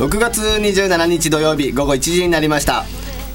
[0.00, 2.86] 6月27日土曜日午後1時になりました。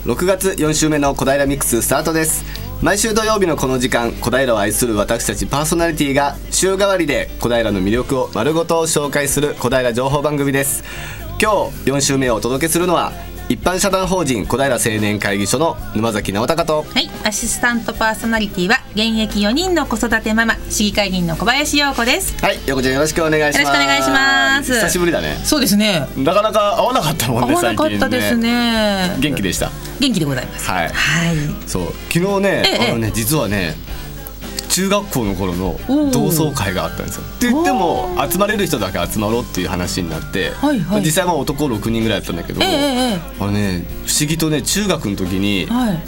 [0.06, 2.44] 6月4週目の小平ミックススタートです。
[2.82, 10.84] 毎週土曜日のこの時間小平を愛する私たちパーソナリティが週替わりで小平の魅力を丸ごと紹介する小平情報番組です。
[11.40, 13.14] 今日4週目をお届けするのは
[13.48, 22.36] 一般社団法人小平青年会議所の沼崎直隆とはい、アシスタントパーソナリティは現役4人の子育てママ市議会議員の小林陽子です。
[22.44, 26.08] はい横ちゃんよろしくお願いしますよろしくお願いします久しぶりだねそうですね。
[26.18, 29.16] なかなか会わなかったもんね合わなかったですね。
[29.20, 29.70] 元気でした？
[30.00, 30.68] 元気でございます。
[30.68, 31.36] はいはい。
[31.68, 33.76] そう昨日ね、ええあのね実はね
[34.76, 35.80] 中学校の頃の
[36.12, 37.24] 同窓会があったんですよ。
[37.24, 42.74] って言ってもお集まれる人だけ集まろうっていう話になって、はいはい実際は男6人ぐらいだったんだけど、えええ
[43.14, 46.04] えあのね不思議とね中学の時にはい。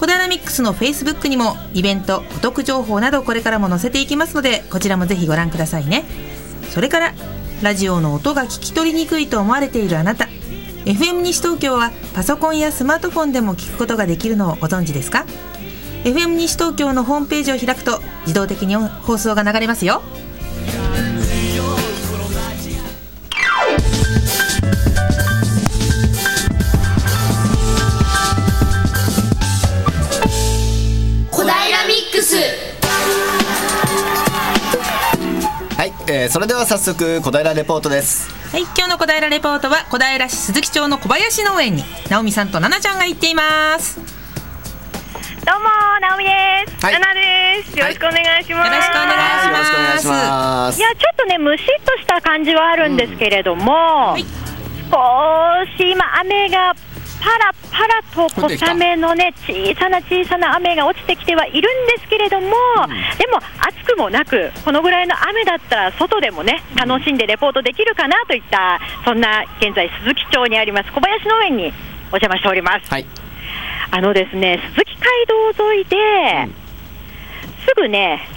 [0.00, 6.04] 小平ミックスのフェイスブックにもイベントお得情報などこれからも載せていきますのでこちらもぜひご覧くださいね。
[6.70, 7.12] それから
[7.60, 10.26] ラジオの音が聞き取りにくいと思われているあなた。
[10.86, 15.26] FM 西東京はパソコンやスマートフォンでも聞くことができるのをご存知ですか？
[16.06, 20.02] FM 西東京のホームページを開くと自動的に放送が流れますよ。
[31.32, 32.36] 小平ミックス。
[35.76, 38.30] はい、えーそれでは早速小平レポートです。
[38.52, 44.15] はい今日の小平レポートは小平市鈴木町の小林農園に直美さんと奈々ちゃんが行っています
[45.46, 45.70] どうも、
[46.02, 46.84] 直美です。
[46.84, 46.94] はい。
[46.94, 47.78] ナナです。
[47.78, 48.66] よろしくお願いします。
[48.66, 49.46] よろしくお願いします。
[49.46, 50.78] よろしくお願いします。
[50.80, 54.26] いや、ちょっとね、ムシッとした感じはあるんですけれども、い
[54.90, 54.98] 少
[55.78, 56.74] し今、雨が
[57.22, 61.62] パラパラと小雨のね、小さな小さな雨が落ちてきてはいるん
[61.94, 62.50] ですけれども、
[63.16, 71.72] でも暑くもなく、このぐらいの雨だったら、外でもね、楽しんでレポートできるかなといった、そんな現在、鈴木町にあります小林農園に
[72.10, 72.90] お邪魔しております。
[72.90, 73.06] はい
[73.90, 75.06] あのですね、鈴木街
[75.56, 75.96] 道沿いで、
[77.66, 78.28] すぐね、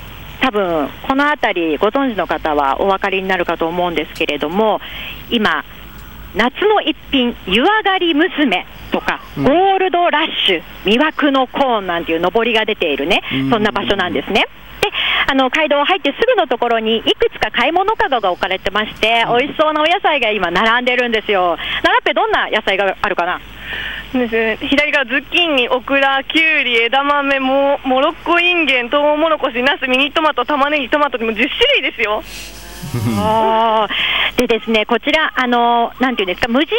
[0.42, 4.80] 多分この辺り、ご存知の方はお分かりになるかと思うんですけれども、
[5.30, 5.64] 今、
[6.36, 9.44] 夏の一品、湯上がり娘とか、うん。
[9.44, 14.48] ゴールドラッシュ、魅惑のコーンなんていう上りが出ているねうん、そんな場所なんですね。
[14.82, 14.90] で
[15.28, 21.58] あの街道を入ってすぐのところにいくつか買い物かごが置かれてまして、美味しそうなお野菜が今、並んでるんですよ。
[21.84, 23.42] 奈良っぺ、どんな野菜があるかな？
[24.18, 31.48] ですね、左がズッキーニ、オクラ、キュウリ、枝豆、モモロッコインゲン、トウモロコシ、ナス、ミニトマト、玉ねぎ、トマトでも10種
[31.82, 32.24] 類ですよ。
[34.38, 36.74] でですね、こちら、あのなんていうんですか、無人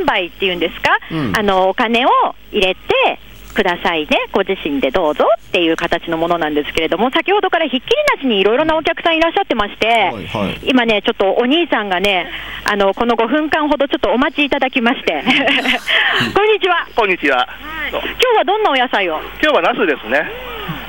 [0.00, 1.32] 販売っていうんですか、うん。
[1.36, 2.08] あのお金を
[2.50, 3.18] 入れて
[3.52, 10.60] くださいね、ご自身でどうぞっていう形のものなんですけれども、先ほどからひっきりなしにいろいろなお客さんいらっしゃってまして、はいはい。
[10.64, 12.30] 今ね、ちょっとお兄さんがね、
[12.64, 15.22] あのこの5分間ほどちょっとお待ちいただきまして、
[16.34, 17.48] こんにちは、こんにちは。
[17.90, 18.06] 今日
[18.38, 19.20] はどんなお野菜を？
[19.42, 20.30] 今日はナスですね。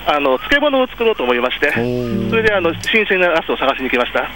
[0.06, 2.30] あの漬物を作ろうと思いまして、ー。
[2.30, 4.30] それであの新鮮なナスを探しに来ました。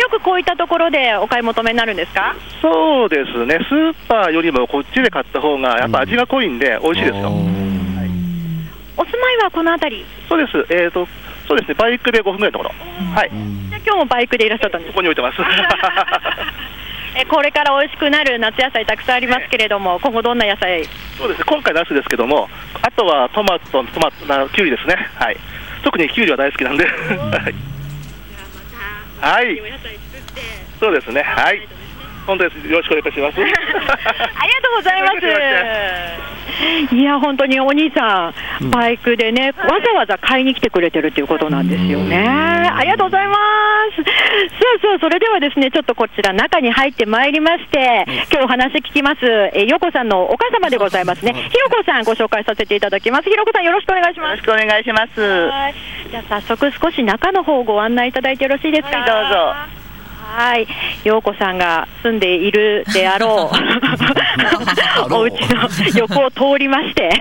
[0.00, 2.34] よくこういったところでお買い求めになるんですか？
[2.62, 7.28] そうですね、スーパーよりもこっちで買った方が、やっぱ味が濃いんで、美味しいですよ。
[8.96, 10.06] お住まいはこの辺り？
[10.28, 11.06] そうです、えーと、
[11.48, 12.70] そうですね、バイクで5分ぐらいのところ、
[13.14, 15.38] はい、じゃあ今日もバイクでいらっしゃったんですここに置いてます。
[17.16, 20.84] えこれから美味しくなる夏野菜たくさんありますけれども、今後どんな野菜？
[21.18, 22.48] そうですね、今回ナスですけども、
[22.82, 25.36] あとはトマト、トマト、なキュウリですね、はい、
[25.82, 26.90] 特にキュウリは大好きなんで、は
[27.48, 27.54] い、
[29.20, 29.60] はい、
[30.80, 31.68] そうですね、はい、
[32.30, 33.40] 本当です、よろしくお願いします。
[33.42, 33.58] ありが
[34.62, 35.10] とうございま
[36.88, 36.94] す。
[36.94, 42.18] いや、本当にお兄さん、バイクでね、わざわざ買いに来てくれてるっていうことなんですよね。
[42.72, 43.34] ありがとうございま
[43.96, 44.02] す。
[44.02, 44.10] さ
[44.76, 49.24] あさあ、それではですね、ちょっとこちら中に入ってまいりまして、今日お話聞きます、
[49.54, 51.32] えー、よこさんのお母様でございますね。
[51.32, 53.30] ひろこさんご紹介させていただきます。
[53.30, 54.30] ひろこさんよろしくお願いします。
[54.30, 55.20] よろしくお願いします。
[55.20, 55.74] はい。
[56.10, 58.98] じゃあ早速少し中の方ご案内いただいてよろしいですか？
[58.98, 59.54] はいどうぞ。
[60.32, 60.66] はい、
[61.02, 63.50] 陽子さんが住んでいるであろう
[65.12, 65.68] お家の
[65.98, 67.10] 横を通りまして。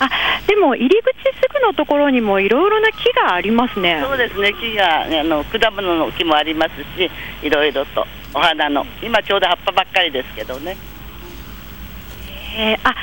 [0.00, 0.08] あ
[0.48, 4.00] でも入り口すぐのところにもいろいろな木がありますね。
[4.02, 7.10] そうですね、木があの果物の木もありますし、
[7.42, 10.76] いろいろとお花の、今ちょうど葉っぱばっかりですけどね。
[12.56, 12.94] えー、あ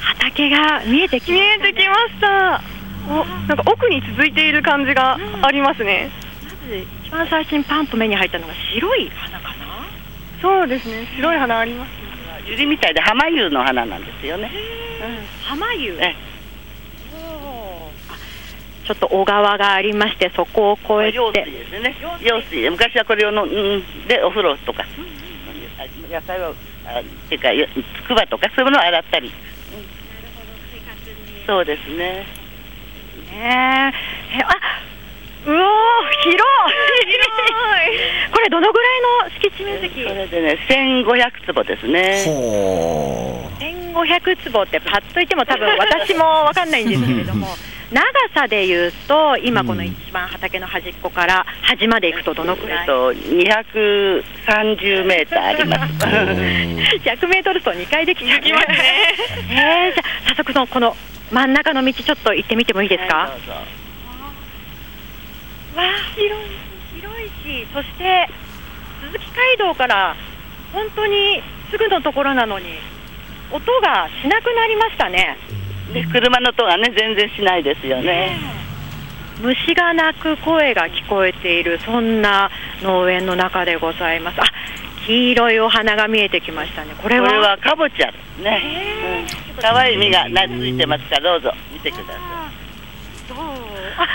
[0.00, 2.62] 畑が見えてきました、ね、見えてきました。
[3.08, 6.10] おなんか奥に続いている感じがありますね。
[6.42, 9.86] まず一番最初にパンと目に入ったのが白い花かな？
[10.42, 11.90] そうですね、白い花あります。
[12.48, 14.50] ユリみたいで浜湯の花なんですよね。
[15.42, 15.96] 浜湯。
[16.00, 16.14] え
[18.86, 21.50] ちょっと小川がありまして、そこを越え用水て。
[21.50, 21.96] ですね。
[22.22, 23.50] 用水、昔はこれをの、うん、
[24.06, 24.84] でお風呂とか、
[26.10, 26.52] 野菜は
[26.84, 27.66] あっていうかよ
[28.02, 29.32] つくばとかそういうものを洗ったり。
[31.46, 32.26] そうですね。
[33.32, 33.92] ね
[34.32, 34.54] ええあ
[35.46, 35.58] うおー
[36.22, 36.40] 広い。
[38.32, 40.02] これどのぐらいの敷地面積？
[40.02, 42.22] それでね、1500坪ですね。
[42.26, 43.50] ほ
[43.96, 47.48] 1500坪ってパッと言っても多分私も分かんないんですけれども
[47.90, 48.04] 長
[48.34, 55.92] さでいうと今この一番畑の端っこから端まで行くとどのくらい、えっと、230メーターあります。
[55.94, 59.14] 100メートル走2回できちゃいますね。
[59.50, 60.96] えー、じゃあ早速のこの
[61.30, 63.85] 真ん中の道ちょっと行ってみてもいいですか、はい
[66.14, 67.00] 広い。
[67.00, 67.26] 広い。
[67.46, 68.28] しそして
[69.06, 70.16] 鈴木街道から
[70.72, 72.66] 本当にすぐのところなのに
[73.52, 75.36] 音がしなくなりましたね。
[75.92, 78.38] で車の音がね全然しないですよね。
[79.40, 82.50] 虫が鳴く声が聞こえているそんな
[82.82, 84.40] 農園の中でございます。
[84.40, 84.44] あ
[85.06, 86.94] 黄色いお花が見えてきましたね。
[86.96, 87.28] ここれは？
[87.30, 89.26] れはかぼちゃですね。
[89.54, 89.62] うん。
[89.62, 91.52] 可愛い実がなついてますからどうぞ。
[91.72, 92.50] 見てくださ
[93.28, 93.38] どう？
[93.98, 94.08] あ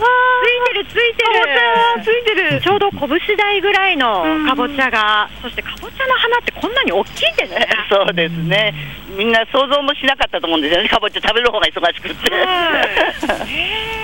[0.00, 7.92] ついてるついてるついてるちょうど拳大ぐらいのかぼちゃが、そしてかぼちゃの花ってこんなに大きいんですねい。
[7.92, 8.74] そうですね。
[9.16, 10.88] みんな想像もしなかったと思うんですよね。
[10.88, 12.34] かぼちゃ食べる方が忙しくって。
[12.34, 12.38] へ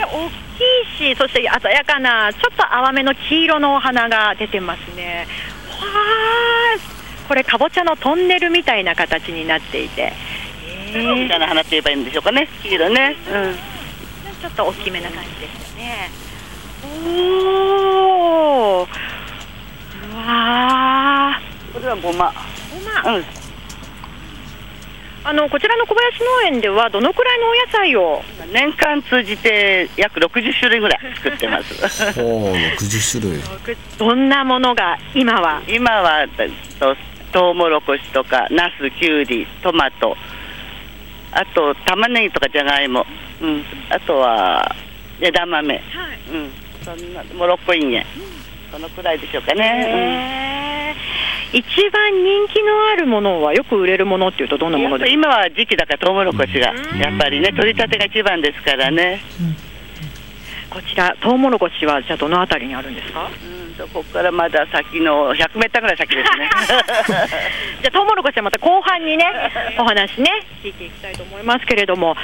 [0.04, 5.26] ー大きいし、そして鮮やかな、ちょっと淡めの黄色のお花が出てますね。
[5.70, 12.48] わーこれ、かぼちゃのトンネルみたいな形になっていて、へーみたいな花って言えばいいんでしょうかね。
[12.62, 13.16] 黄色ね。
[13.32, 13.56] うん。
[14.40, 16.10] ちょっと大きめな感じですよね。
[16.84, 18.88] おー、
[20.12, 21.40] うわ
[21.72, 22.26] これはごま。
[22.26, 22.34] ー、
[23.04, 23.24] ごま、うん。
[25.24, 32.20] あのこちらの小林農園では、どのくらいのお野菜を年間通じて約60種類ぐらい作ってます。
[32.20, 33.42] うほう60種類
[33.98, 35.62] どんなものが今は？
[35.66, 36.28] 今は
[36.78, 36.94] と
[37.32, 40.16] トウモロコシとかナス、キュウリ、トマト、
[41.32, 43.04] あと玉ねぎとかじゃがいも、
[43.42, 44.76] うん、あとは
[45.20, 46.50] 枝豆、うん、
[46.84, 48.06] そんなモロッコインゲン、
[48.72, 50.94] そのくらいでしょうかね。
[51.52, 55.12] 一番人気のあるものはよく売れるものっていうとどんなうん、ものですか？
[55.14, 59.20] 今は時期だからトウモロコシがやっぱりね取り立てが一番ですからね。
[60.76, 63.30] こちらトウモロコシはじゃあどのあたりにあるんですか？
[63.30, 66.50] うんとここからまだ先の100メーターぐらい先ですね。
[67.80, 69.24] じゃあトウモロコシはまた後半にね
[69.80, 70.30] お話ね
[70.62, 72.14] 聞いていきたいと思いますけれども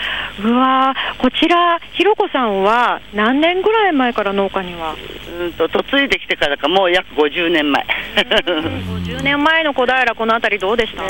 [0.45, 4.95] うわーこちらひろこさんは何年ぐらい前から農家には？
[5.41, 7.87] うんと嫁いできてからかもう約50年前。
[8.17, 11.03] 50年前の小平この辺りどうでした、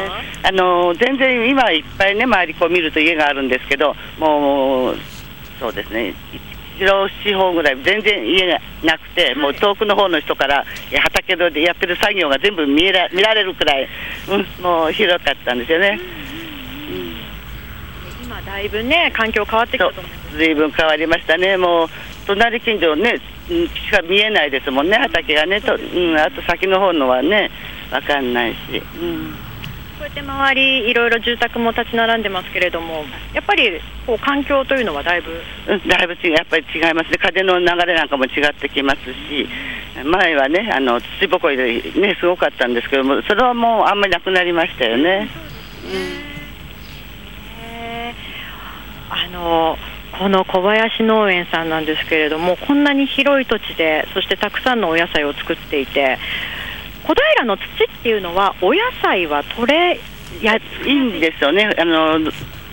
[0.48, 4.98] あの全然今いっぱいね周りこう見ると家があるんですけどもう
[5.58, 6.40] そうですね一
[6.80, 10.64] 郎四方ぐらい全然家がなくて、もう遠くの方の人から
[11.02, 13.88] 畑でやってる作業が全部見えら見られるくらい、
[14.28, 16.00] うん、もう広かったんですよね。
[18.24, 21.88] 今だいぶね環境変わってきたと思ずいぶん変わりましたね、もう
[22.26, 25.60] 隣近所ね、うんしか見えないですもんね畑がね。
[25.60, 27.50] と、うん、あと先の方のはね
[27.90, 29.34] わかんないし、うん、
[30.02, 35.30] こうやって周りいろいろ住宅も立ち並んでますけれどもやっぱりこう環境というのはだいぶ？
[35.68, 37.18] うんだいぶ違うやっぱり違いますね。
[37.18, 39.48] 風の流れなんかも違ってきますし
[40.04, 45.28] 前はねあの土ぼこりでねすごかったんですけどもそれはもうあんまりなくなりましたよね。
[49.08, 49.78] あの
[50.18, 56.18] この小林農園さんなんですけれどもこんなに広い土地でそしてたくさんのお野菜を作っていて
[57.04, 60.00] 小平の土っていうのはお野菜は取れ
[60.40, 62.18] やいいんですよね、あの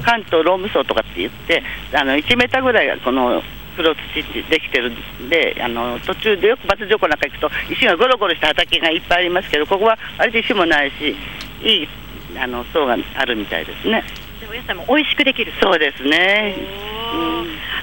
[0.04, 3.42] 関東ローム層とかって言って、あの1メーターぐらいがこの
[3.76, 11.16] 黒土ってできてるんで、あの途中でよく松条湖なんか行くと、石がゴロゴロした畑がいっぱいありますけど、ここは割と石もないし、
[11.62, 11.90] いい
[12.38, 14.04] あの層があるみたいですね。
[14.50, 16.56] お野菜も美味しくできるそうですね。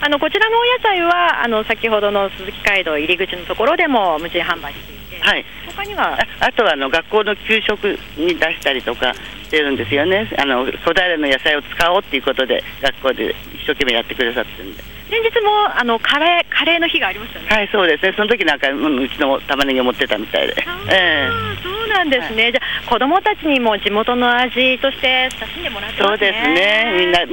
[0.01, 6.19] あのこちらのお野菜はあの先ほどの鈴木街道入り口のところでも無人販売していて、はい、他には？
[6.21, 14.83] ああとはあの学校の給食に出したりとかしてるんですよね、あの小平の野菜を使おうっていうことで、学校で一生懸命やってくださってるんで。
[15.09, 17.47] 先日もあのカレーカレーの日がありましたね。
[17.49, 20.55] はい、そうですね、その時なんか、うんうちの玉ねぎを持ってたみたいで。
[20.91, 26.11] ええそうなんですね、じゃあ子供たちにも地元の味として親しんでもらってますね。
[26.11, 27.27] そうですね、みんな、う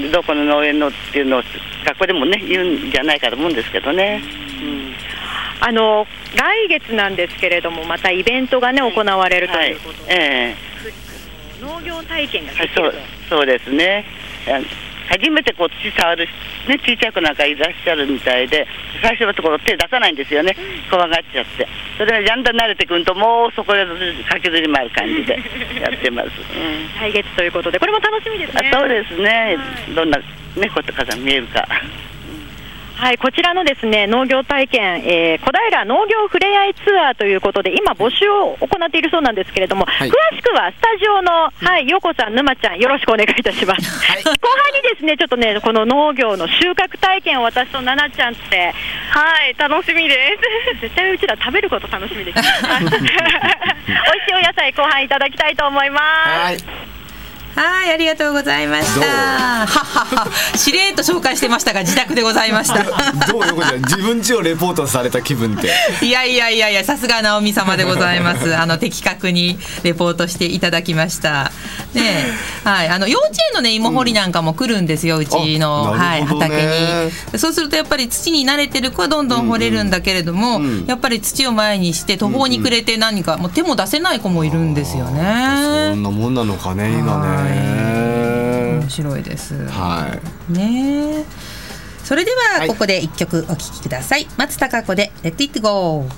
[0.00, 1.42] ん、どどこの農園のっていうのを
[1.84, 4.22] 学校でもね、言うんじゃないかと思うんですけどね。
[4.62, 4.94] うん
[5.60, 10.54] あの来月なんですけれども、またイベントがね、行われるとはいいうことで、え
[11.60, 12.94] 農業体験ができるそう
[13.28, 14.04] そうですね。
[14.48, 14.60] あ
[15.08, 16.26] 初めてこう土触る、
[16.68, 18.66] ね、小さい子なんかいらっしゃるみたいで、
[19.02, 20.54] 最初のところ手出さないんですよね、
[20.90, 21.66] 怖がっちゃって。
[21.96, 25.40] それがだんだん慣れてくると、もうそこで駆けずり回る感じで
[25.80, 26.28] やってます。
[26.28, 28.70] うん来月ということで、これも楽しみですね。
[28.70, 31.66] あそうですね、はいどんな、ね、ことかが見えるか。
[32.98, 44.00] はい、こちらのですね農業体験、えー小平農業ふれあいツアーということで、今、募集を行っているそうなんですけれども、はい詳しくはスタジオの、はい、よこさん、沼ちゃん、よろしくお願いいたします。
[44.04, 48.74] はい 後半にですね、ちょっとね、この農業の収穫体験を私と奈々ちゃんって、
[49.10, 50.36] はい、楽しみで
[50.74, 50.80] す。
[50.82, 52.38] 絶対うちら食べること楽しみです。
[52.42, 56.00] 美味しいお野菜、後半いただきたいと思いま
[56.50, 56.97] す。
[57.58, 59.06] はいはい、ありがとうございました。
[59.06, 62.84] ははは、しれっと紹介してましたが、自宅でございました。
[63.32, 63.42] どう？
[63.42, 63.54] いう？
[63.54, 65.70] ことだ自分家をレポートされた気分って。
[66.04, 68.54] いやいやいやいや、さすが直美様でございます。
[68.56, 71.50] あの的確にレポートしていただきました。
[71.94, 72.26] ね
[72.64, 76.54] え、はい、あの幼稚園のね、芋掘りなんかも来るんですよ、うちの、あはい、畑
[77.32, 77.38] に。
[77.38, 80.62] そうすると、やっぱり土に慣れてる子はどんどん掘れるんだけれども、うん。
[80.62, 86.02] うんやっぱり土を前にして途方に暮れて、何か、もう手も出せない子もいるんですよそねん。
[86.02, 89.54] なもんなのかね今ね面白いです。
[89.68, 90.18] は
[90.50, 90.52] い。
[90.52, 91.24] ねえ。
[92.04, 92.68] それでははい。
[92.68, 96.06] ここで一曲お聴きください、松たか子で「Let It Go」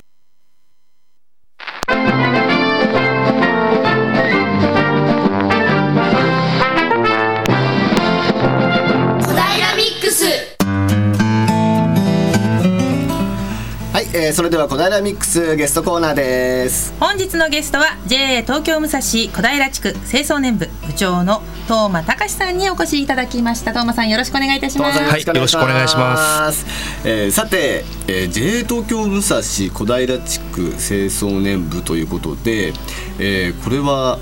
[14.13, 16.93] えーそれでは小平ミックスゲストコーナーです。
[16.99, 23.71] 本日のゲストは JA 東京武蔵小平地区清掃年部部長の東間隆さんにお越しいただきました。
[23.71, 24.99] 東間さんよろしくお願いいたします。
[24.99, 26.65] はいよろしくお願いします。
[27.05, 32.73] えーさて、えー JA 東京武蔵小平地区清掃年部ということで、
[33.17, 34.19] えーこれは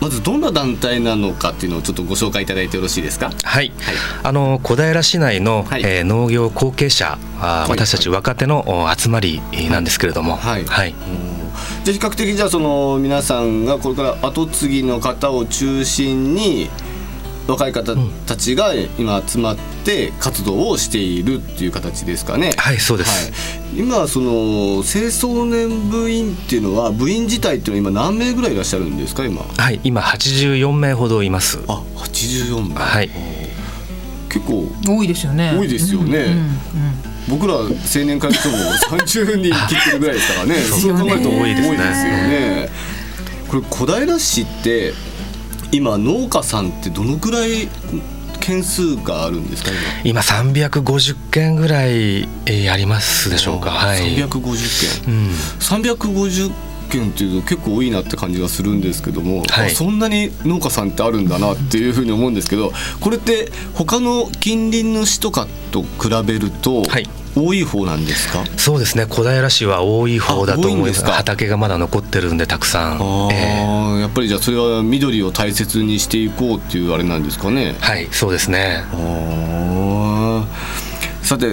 [0.00, 3.30] まずどんな団体なのかっていうのをちょっとご紹介いただいてよろしいですか？
[3.44, 3.70] はい、
[4.22, 5.82] あの小平市内の、はい。
[5.84, 7.70] えー農業後継者、はい。
[7.70, 9.40] 私たち若手のお集まり
[9.70, 10.64] なんですけれども、はい。
[10.64, 10.94] はい、
[11.84, 16.70] じゃあ比較的じゃあその皆さんがこれから後継ぎの方を中心に
[17.50, 17.94] 若い方
[18.26, 22.52] たちが今集まって活動をしているっていう形ですかね。
[22.56, 23.36] はいそうですは
[23.76, 29.42] い、今その清掃年部員っていうのは部員自体っていうのは今何名ぐらいいらっしゃるんですか今？
[29.42, 31.58] はい、今84名ほどいます。
[31.68, 32.74] あ、84名。
[32.76, 33.10] はい、
[34.28, 36.50] 結構多いですよね多いですよねうんうんうん
[37.28, 37.68] 僕ら青
[38.04, 38.56] 年会長も
[38.98, 40.54] 30人切ってるぐらいですからね。
[40.56, 42.68] そう考えると多いですね多いですよね。
[43.48, 44.94] これ小平市って
[45.72, 47.68] 今農家さんってどのくらい
[48.40, 49.70] 件数があるんですか
[50.04, 50.20] 今？
[50.20, 53.70] 今350件ぐらい、えーありますでしょうか。
[53.70, 55.14] はい、350件。
[55.14, 56.50] うん、350
[56.90, 59.68] 件っていうと結構多いなって感じがするんですけども、はい。
[59.68, 65.88] あそんなに農家さんってあるんだなっていうふうに思うんですけどこれって他の近隣の市とかと比
[66.26, 67.08] べるとはい。
[67.36, 69.06] 多い方なんですか、そうですね。
[69.06, 70.88] 小平市は多い方だと思います。
[70.88, 71.12] ですか？
[71.12, 72.96] 畑がまだ残ってるんでたくさん、
[73.32, 77.76] えーやっぱりじゃあそれは緑を大切にしていこうっていうあれなんですかね？
[77.78, 78.82] はいそうですね。
[81.22, 81.48] さて、え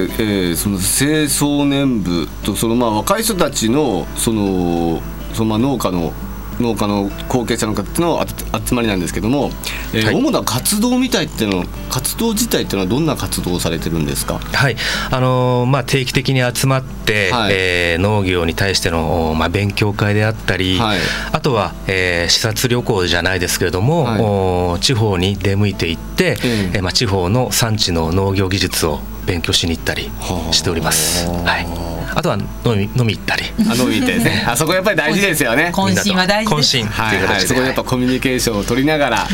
[0.53, 5.03] ーその青少年部とそのまあ若い人たちのその
[5.33, 6.13] そのまあ農家の
[6.59, 8.25] 農家の後継者の方の
[8.65, 9.51] 集まりなんですけども、
[9.93, 10.15] えーはい。
[10.15, 14.39] 主な活動みたいっていうの活動自体っていうのはどんな活動をされてるんですか？
[14.39, 14.75] はい。
[15.11, 17.53] あのーまあ、定期的に集まって、はい。
[17.53, 20.99] えー農業に対しての、おまあ、勉強会であったり、はい。
[21.31, 24.21] あとは、えー視察旅行じゃないですけれども、はい。
[24.21, 26.71] お地方に出向いていって、ええ。
[26.73, 31.27] えーまあ、地方の産地の農業技術を勉強しに行ったりはあしております。
[31.27, 31.67] はい、
[32.15, 33.43] あとは飲み飲み行ったり。
[33.69, 34.45] あの見てですね。
[34.47, 35.71] あそこやっぱり大事ですよね。
[35.75, 36.77] 懇親は大事です。
[36.77, 36.87] 懇親。
[36.87, 39.27] ってはいはい、そこでやっぱコミュニケーションを取りながら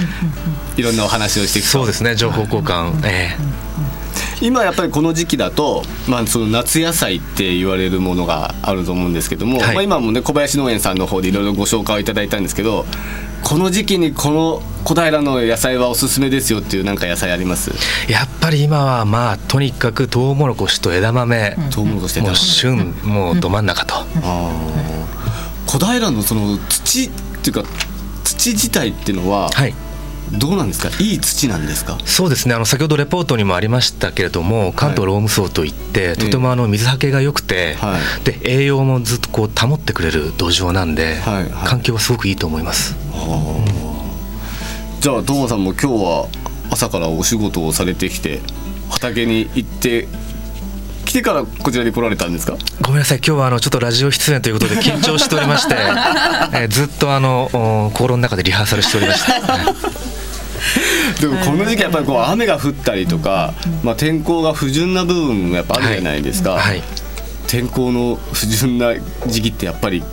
[0.76, 0.82] い。
[0.82, 1.72] ろんなお話をしていくと。
[1.72, 2.16] そうですね。
[2.16, 3.38] 情報交換、え
[4.42, 9.76] 今やっぱりこの時期だと、まあ、その夏野菜って言われるものがあると思うんですけども、はい。
[9.76, 12.86] まあ、今もね小林農園さんの方でいろいろご紹介をいただいたんですけど
[13.44, 17.72] この時期にこの小平の野菜はおすすめですよっていうなんか野菜あります？
[18.10, 23.96] えやっぱり今はまあとにかくトウモロコシと枝豆、トウモロコシもう旬もうど真ん中と、
[25.68, 27.10] 小平のその土っ
[27.44, 27.64] ていうか
[28.24, 29.74] 土自体っていうのははい
[30.40, 30.90] どうなんですか？
[31.02, 31.98] いい土なんですか？
[32.06, 32.56] そうですね。
[32.56, 38.24] あの先ほどレポートにもありましたけれども関東ローム層といって、とてもあの水はけが良くて、はい。
[38.26, 41.68] で栄養もずっとこう保ってくれる土壌なんで、はいはい。
[41.68, 42.96] 環境はすごくいいと思います。
[45.00, 46.28] じゃあトモさんも今日は
[46.72, 48.40] 朝からお仕事をされてきて
[48.90, 50.08] 畑に行って
[51.06, 52.58] 来てからこちらに来られたんですか？
[52.82, 53.18] ごめんなさい。
[53.18, 55.76] 今日はあのちょっとラジオ出演ということで緊張しておりまして、
[56.58, 59.34] えーずっとあのお心の中でリハーサルしておりました。
[61.20, 63.54] でもこの時期やっぱりこう雨が降ったりとか、
[63.84, 66.82] まあ、天候が不順な部分がやっぱあるじゃないですか、はい
[67.54, 68.96] 天候の不順な
[69.28, 70.04] 時期ってやっぱり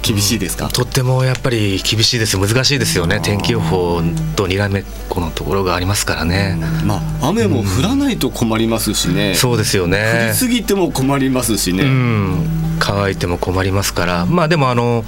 [0.00, 2.38] 厳しいですか、とってもやっぱり厳しいです。
[2.38, 3.20] 難しいですよね。
[3.20, 4.02] 天気予報
[4.34, 12.76] とにらめっこのところがありますからね、まあ雨も降らないと困りますしね、そうですよ降ねりすぎても困りますしね、うん。
[12.78, 14.24] 乾いても困りますから。
[14.24, 15.04] まあでもあの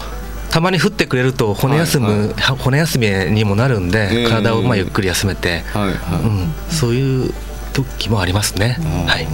[0.51, 6.23] たまに降ってくれると骨休む、は骨休みにもなるんで、ええ体をまあゆっくり休めて、はいはい。
[6.23, 7.35] うん、そういう
[7.73, 9.27] 時もありますね、はい、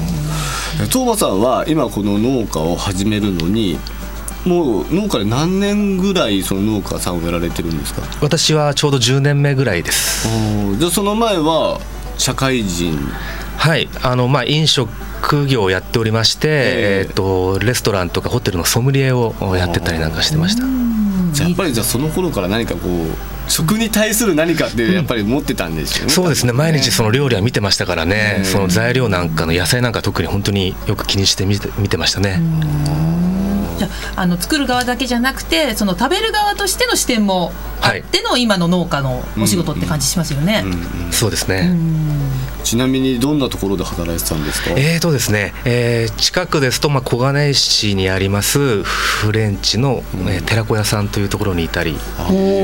[0.89, 3.79] トーマさんは今この農家を始めるのに
[4.45, 8.03] もう農家で何年ぐらいその農家さんをやられてるんですか？
[8.21, 10.27] 私はちょうど10年目ぐらいです。
[10.77, 11.79] じゃあその前は
[12.19, 12.99] 社会人。
[13.57, 13.89] はい。
[14.03, 20.65] あのまあ飲食業をやっておりまして、えええーとレストランとかホテルのソムリエをやってたりなんかしてました
[21.33, 26.53] じゃあやっぱりじゃあその頃から何かこう食に対する何かってやっぱり持ってたんですよね、そうですね。
[26.53, 28.45] 毎日その料理は見てましたからね、うん。
[28.45, 32.41] その材料なんかの野菜なんか特に本当によく気にして見て見てましたね、
[33.79, 40.65] じゃああの作る側だけじゃなくてその食べる側としての視点もあっての今の農家のお仕事って感じしますよね。
[41.11, 41.75] そうですね、
[42.63, 44.71] ちなみにどんなところで働いてたんですか？
[44.77, 51.93] えーとですね、えー近くですと、まあ、小金井市にありますフレンチの、えー寺子屋さんというところにいたり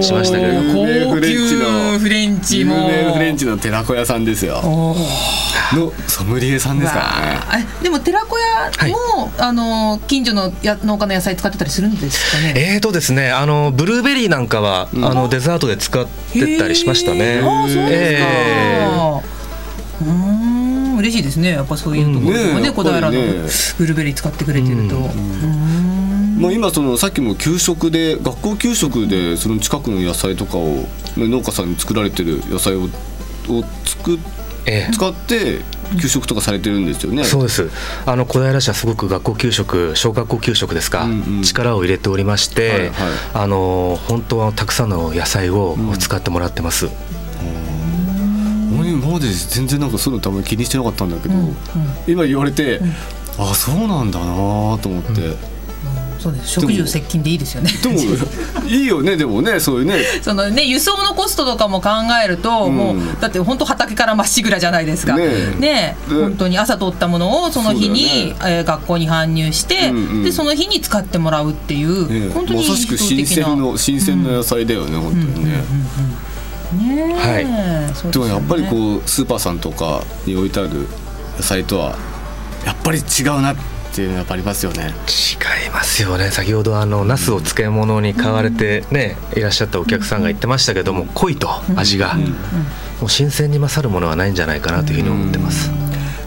[0.02, 0.88] しましたけれども。
[0.88, 4.62] 有名フレンチのフレンチ有も名フレンチの寺子屋さんですよ。
[4.62, 12.54] のソムリエさんですからえでも寺子屋も、あの近所のや農家の野菜使ってたりするんですかね？
[12.56, 17.40] えーとですねあのブルーベリーなんかは、あのデザートで使ってたりしましたね。
[17.42, 18.28] ああそうですか。
[18.30, 19.37] え
[20.00, 21.50] うーん嬉しいですね。
[21.50, 23.16] やっぱそういうところでもね,、うんね小平のブ
[23.86, 24.96] ルーベリー使ってくれてると。
[26.38, 32.88] まあ、今そのさっきも給食で学校給食でその近くの野菜とかをね農家さんに作られてる野菜を
[33.48, 34.18] を作っ
[34.66, 34.92] ええ。
[34.92, 35.62] 使って
[36.00, 37.24] 給食とかされてるんですよね。
[37.24, 37.70] そうです。
[38.04, 41.42] あの小平市はすごく学校給食小学校給食ですか、うんうん。
[41.42, 42.90] 力を入れておりまして、はいはい。
[43.34, 46.88] あの本当はたくさんの野菜を使ってもらってます、
[48.78, 51.34] 俺今まで全然なんかそういうの多分気にしてなかったんだけど、
[52.06, 52.80] 今言われて、
[53.38, 54.26] あそうなんだな
[54.78, 55.58] と思って、
[56.18, 56.48] そうです。
[56.48, 57.70] 食住接近でいいですよね。
[57.82, 57.94] でも
[58.66, 60.02] いいよねでもねそういうね。
[60.20, 61.90] そのね輸送のコストとかも考
[62.24, 62.76] えると、うん。
[62.76, 65.16] もうだって本当畑からまっしぐらじゃないですか。
[65.16, 70.24] ねね本当に朝取ったものをその日に、そうえー学校に搬入して、うんうん。
[70.24, 75.50] でその日に使ってもらうっていう、ね本当にまさしく新鮮の新鮮な野菜だよね、本当にね。
[75.52, 76.27] ねはいえそうで
[77.96, 78.12] すよね。
[78.12, 80.88] でもやっぱりこうスーパーさんとかに置いてある
[81.36, 81.96] 野菜とは
[82.64, 83.56] やっぱり違うなっ
[83.94, 84.92] ていうのはやっぱありますよね。
[85.08, 86.30] 違いますよね。
[86.30, 92.14] 先ほどあのナスを漬物に買われてね、いらっしゃったお客さんが言ってましたけども濃いと味が、
[93.00, 95.70] もう新鮮に勝るものはないんじゃないかなというふうに思ってます、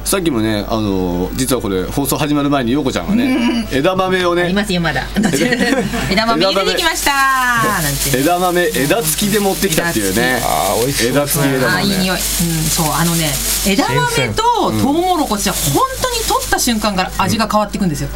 [0.03, 5.03] さっきもねあの実はこれ放送始まる前に陽子ちゃんがね枝豆をありねますよまだ。
[6.09, 7.11] 枝 豆入れてきました。
[7.81, 8.19] なんて。
[8.19, 10.41] 枝豆枝付きで持ってきたっていうね。
[10.43, 11.11] あー美味しそう。
[11.11, 13.31] 枝付き枝豆あーいい匂い、うん、そうあのね
[13.65, 18.09] 枝豆とトウモロコシは本当に取った瞬間から味が変わっていくんですよ、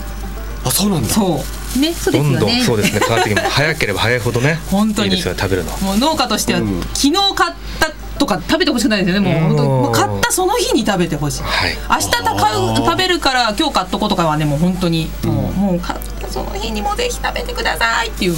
[0.66, 1.14] あそうなんだ。
[1.14, 1.44] そ
[1.78, 1.80] う。
[1.80, 3.50] ねそうでどんどんすよねそうですね変わってきます。
[3.50, 5.10] 早ければ早いほどね 本当に。
[5.10, 5.72] いいですよね食べるの。
[5.78, 6.82] もう農家としては、うん。
[6.94, 9.34] 昨日買ったとか食べてほしくないですよね。
[9.34, 11.76] もう本当うんもう買ったその日に食べてほしい、はい。
[11.90, 18.36] 明日た買う食べるから今日買っとこうとかはねもう本当に、もうもう買ったその日にもぜひ食べてくださいっていう。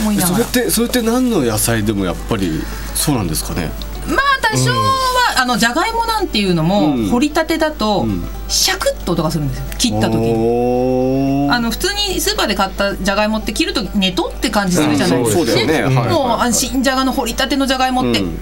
[0.00, 0.44] 思いなそがら。
[0.44, 2.62] れってそれって何の野菜でもやっぱり
[2.94, 3.70] そうなんですかね？
[4.06, 7.08] まあ多少は、あのじゃがいもなんていうのも、うん。
[7.10, 8.24] 掘りたてだと、ん。
[8.48, 9.64] シャクッと音がするんですよ。
[9.78, 10.16] 切った時。
[10.16, 11.48] に。
[11.50, 15.94] あの普通にスーパーで買ったじゃがいもって切るとネトって感じするじゃないですか、うんそうだよね。
[15.94, 16.08] はい。
[16.08, 18.36] もうあの新じゃがの掘りたてのじゃがいもってパリうんン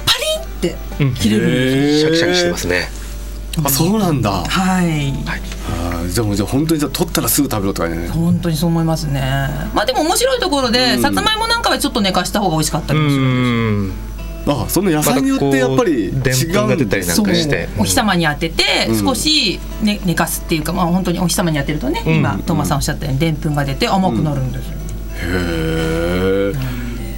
[0.59, 1.15] ってうん。
[1.15, 2.17] 切れるんですよ、へー。
[2.17, 2.89] シャキシャキしてますね。
[3.65, 4.31] あそうなんだ。
[4.31, 5.13] はい。
[5.71, 8.09] あーじゃあもうじゃあ本当にじゃあ取ったらすぐ食べろとかね。
[8.09, 9.21] 本当にそう思いますね。
[9.75, 13.93] まあでも面白いところで、さつまいもなんかはちょっと寝かした方が美味しかったうりもするん
[14.47, 17.27] あその野菜によってやっぱり違でんぷんが出たりなんそう。
[17.27, 18.99] かしてお日様に当ててうん。
[19.05, 22.15] 少し、ね寝かすっていうか、まあ、本当にお日様に当てるとね、うん。
[22.15, 24.79] 今トーマさんおっしゃったようにでんぷんが出て甘くなるんですよ、へ
[25.25, 25.88] え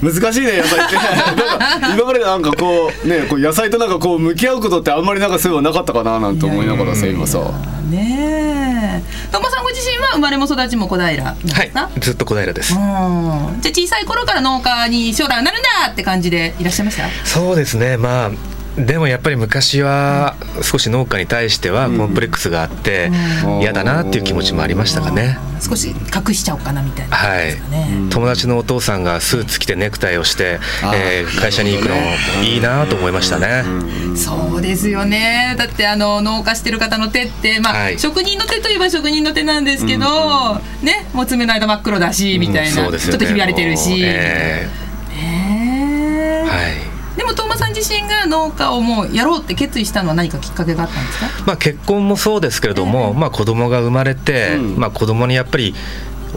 [0.01, 0.85] 難しいね野菜。
[0.85, 7.39] っ てなんか今までなんかこうねこう野菜となんかこう向き合うことってあんまりなんかそういうのなかったかななんて思いながらさ今さ。
[7.89, 9.31] ねえ。
[9.31, 11.23] トーマさんご自身は生まれも育ちも小平。
[11.23, 12.73] はか、いずっと小平です。
[12.73, 12.79] うん。
[12.79, 17.03] じゃあ小さい頃から農家に将来はなるんだって感じでいらっしゃいました？
[17.25, 17.97] そうですね。
[17.97, 18.31] まあ
[18.77, 23.11] でもやっぱり昔は少し農家に対してはコンプレックスがあって
[23.45, 23.59] うん。
[23.61, 25.37] 嫌だなっていう気持ちもありましたかね。
[25.59, 27.57] 少し隠しちゃおうかなみたいなはい。
[28.09, 30.59] 友達のお父さんがスーツ着てネクタイをして、
[30.95, 31.95] えー会社に行くの
[32.43, 33.63] いいなと思いましたね。
[34.15, 35.55] そうですよね。
[35.57, 37.99] だってあの農家してる方の手って、まあはい。
[37.99, 46.47] 職人の手といえば職人の手なんですけど、ねもう爪の間真っ黒だしみたいな、ちょっとひび割れてるし、えー。
[46.47, 46.90] はい
[47.71, 51.25] ん自身が農家をもうやろうって決意したのは何かきっかけがあったんですか？
[51.47, 54.79] まあ、結婚もそうですけれども、まあ、子供が生まれて、うん。
[54.79, 55.73] まあ、子供にやっぱり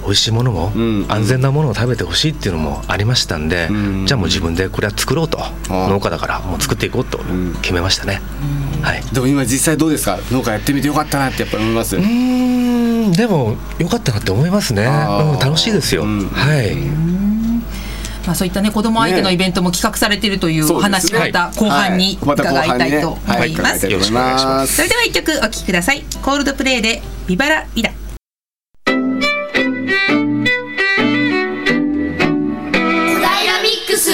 [0.05, 5.38] 美味しいものも、うん安全なものを食べてほしいっていうのもありましたんで、うんじゃあもう自分でこれは作ろうと。
[5.68, 7.55] 農家だからもう作っていこうとん。
[7.62, 8.20] 決めましたね。
[8.83, 9.03] はい。
[9.12, 10.18] でも今実際どうですか？
[10.31, 11.97] 農家やってみてよかったなってやっぱり思います？
[11.97, 16.27] うーんでも良かったなって思いますね、うん、楽しいですよ、うん。
[16.29, 16.75] はい
[18.27, 23.77] まあ、そういったね子供相手のイベントも企画されているというお話また後半にはいまた後伺い半にねたいと思はいいます。
[23.77, 26.03] 伺いたいと思いますそれでは一曲お聴きください。
[26.23, 27.91] コールドプレイでビバラビダ。
[27.91, 28.93] 小
[33.31, 34.11] 平ミックス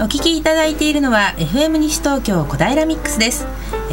[0.00, 3.46] お聞きいただいているのは FM 西東京小平ミックスです。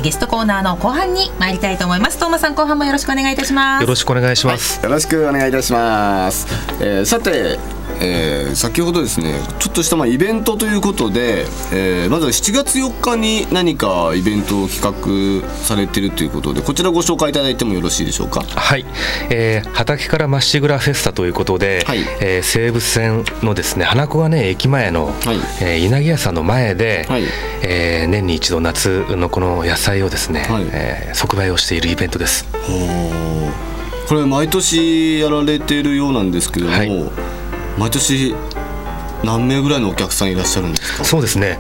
[0.06, 2.20] ゲストコーナーの後半に参りたいと思います。
[2.20, 3.82] トーマさん後半もよろしくお願いいたします。
[3.82, 6.46] よろしくお願いします、よろしくお願いいたします、
[6.80, 7.58] えーさて、
[8.06, 11.42] えー先ほどですねちょっとしたまあイベントということで、
[11.74, 18.42] えーまずは7月4日に何かイベントを企画されてるということでこちらご紹介いただいてもよろしいでしょうか？
[18.44, 18.86] はい、
[19.30, 22.00] えー畑からまっしぐらフェスタということで、はい。
[22.22, 25.16] えー西武線のですね花子金駅前の、はい。
[25.62, 27.24] えー稲毛屋さんの前で、はい。
[27.64, 30.66] えー年に一度夏のこの野菜をですね、はい。
[30.72, 32.46] えー即売をしているイベントです。
[34.08, 37.06] これ毎年やられてるようなんですけれども、はい
[37.78, 38.36] 毎年
[39.24, 41.04] 何名ぐらいのお客さんいらっしゃるんですか？
[41.06, 41.60] そうですね。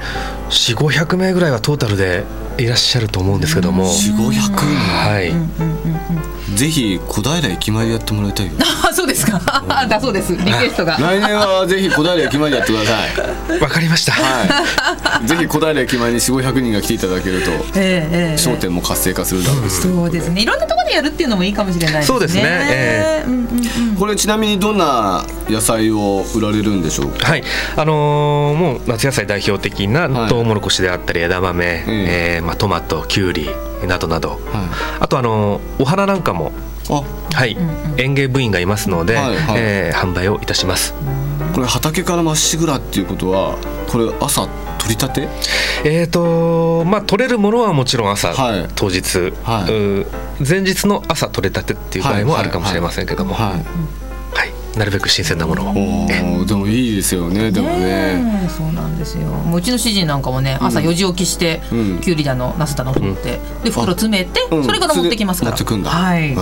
[0.50, 2.24] 4 5 0 0名ぐらいはトータルで
[2.58, 4.62] いらっしゃると思うんですけども、4500人。
[4.62, 5.32] はい、
[6.56, 8.54] ぜひ小平駅前でやってもらいたいよ
[8.90, 9.40] あ、そうですか。
[9.90, 10.34] だそうです。
[10.34, 10.98] リクエストが。
[11.00, 12.94] 来年はぜひ小平駅前でやってくださ
[13.56, 14.14] い わかりました。
[14.14, 20.42] はい、ぜひ小平駅前に4 5 0 0人が来ていただけるとええええ商店も活性化するだろうし、そうですね。
[20.42, 22.06] いろんなところでやるっていうのもいいかもしれないですね。
[22.08, 23.96] そうですねえうんうんうん。
[24.00, 27.08] これちなみにどんな野菜を売られるんでしょう？
[27.10, 27.44] かはい、
[27.76, 33.50] あのーもう夏野菜代表的なはいトウモロコシであったり枝豆、えーまあ、トマトきゅうり
[33.88, 36.52] などなど、はあとあのーお花なんかも、
[36.90, 37.04] あ。
[37.34, 37.58] はい
[37.98, 39.56] 園芸部員がいますので、はいはい。
[39.58, 40.94] えー販売をいたします。
[41.54, 45.28] これ畑からまっしぐらっていうことはこれ朝取りたて？
[45.84, 48.68] えーとまあ取れるものはもちろん朝、はい。
[48.76, 50.02] 当日、はい。
[50.02, 50.06] う
[50.48, 53.52] 前日の朝取れたてっていう場合もあるかもしれませんけども、はい。
[53.54, 53.66] はい
[54.78, 56.08] なるべく新鮮なものを。
[56.46, 58.50] でもいいですよねでもね。
[58.50, 59.28] そうなんですよ。
[59.28, 62.00] もううちの主人なんかもね朝4時起きして、うん。
[62.00, 64.64] きゅうりだのナスだの取って、で袋詰めて、うん。
[64.64, 65.52] それから持ってきますから。
[65.52, 66.36] 持ってくんだはい、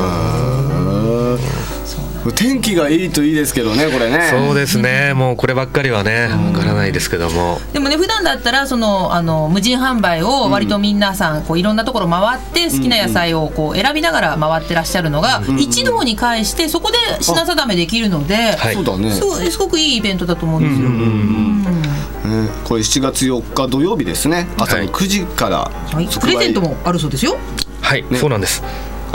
[1.85, 4.29] そう天気がいいといいですけどねこれね。
[4.31, 7.59] そうですね、もうこればっかりはね、わからないですけども。
[7.73, 18.75] でもね普段だったらそのあの無人販売を割と皆さんこういろんなところ回って好きな野菜をこう選びながら回ってらっしゃるのが一堂に会してそこで品定めできるので、はい。
[18.75, 19.11] そうだね。
[19.11, 20.89] すごいすごくいいイベントだと思うんですよ。
[20.89, 24.47] ねこれ7月4日土曜日ですね。
[24.57, 27.37] 朝の9時からはい、プレゼントもあるそうですよ。
[27.81, 28.63] はい、そうなんです。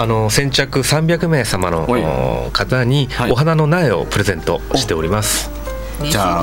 [0.00, 1.84] あの先着300名様の
[2.52, 3.32] 方にはい。
[3.32, 5.50] お花の苗をプレゼントしております。
[6.08, 6.42] じゃあ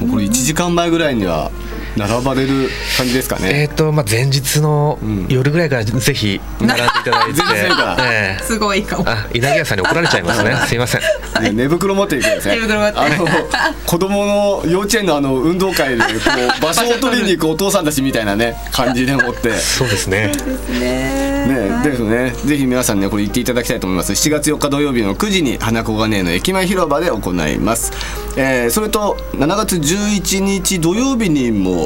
[0.00, 1.52] もうこれ1時間前ぐらいには
[1.96, 7.40] 並ばれる感じですかねえっ、とまあ前日のん夜ぐらいからぜひ並んでいただいて、
[8.02, 9.04] ええすごいかも。
[9.06, 10.56] あ稲毛屋さんに怒られちゃいますね。
[10.66, 11.00] すいません。
[11.42, 13.26] ね寝袋持っていくんですね寝袋持ってあの
[13.86, 16.08] 子供の幼稚園のあの運動会でこ
[16.58, 20.32] う場所を取りに行くお父さんたちみたいなね感じで持ってそうですね。
[21.44, 22.32] ね、ですね。
[22.44, 24.12] ぜひ皆さんねこれ行っていただきたいと思います。
[24.12, 27.92] 7月4日土曜日の9時に花小金井の駅前広場で行います。
[28.36, 31.83] えーそれと7月11日土曜日にも、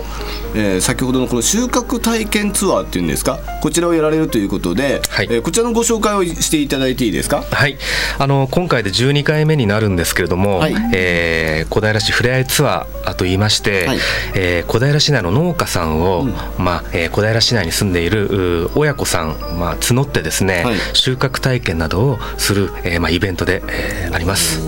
[0.54, 5.28] えー先ほどのこの収穫体験ツアーっていうんですか、こちらをやられるということで、はい。
[5.30, 7.42] えーこちらのご紹介をしていただいていいですか？
[7.50, 7.76] はい、
[8.18, 10.74] あの今回で12回目になるんですけれども、はい。
[10.94, 13.98] えー小平市ふれあいツアーといいまして、はい。
[14.34, 16.24] えー小平市内の農家さんを、
[16.58, 20.76] まあえー小平市内に住んでいるう親子さん、まあ、募ってですね、はい。
[20.94, 24.60] 収穫体験などをする、えーまあ、イベントで、えーあります。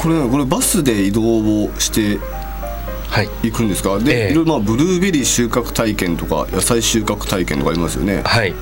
[0.00, 2.18] これねこれバスで移動をして
[3.08, 3.98] はいいくんですか？
[3.98, 8.22] で、ええいろいろまあブルーベリー収穫体験とか野菜収穫体験とかありますよね。
[8.24, 8.54] はい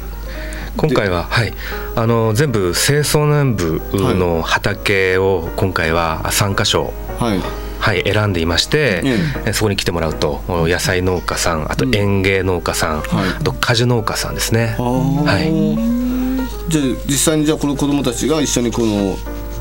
[0.76, 1.52] 今回は、はい、
[1.96, 3.80] あの全部清掃南部
[4.14, 7.40] の畑を今回は3箇所、はい。
[7.80, 14.76] はい、選んでいまして、ええそこに来てもらうとお野菜農家さんあと園芸農家さん、はいあと果樹農家さんですね。
[14.78, 16.70] はい。
[16.70, 19.16] じゃあ実際にじゃあこの子供たちが一緒にこの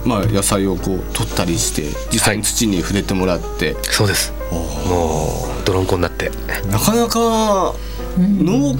[0.07, 4.33] まあ野菜をこう取ったりして実際に土に触れてもらって、そうです。
[4.51, 6.31] もう泥んこになって。
[6.71, 7.75] なかなか
[8.17, 8.75] 農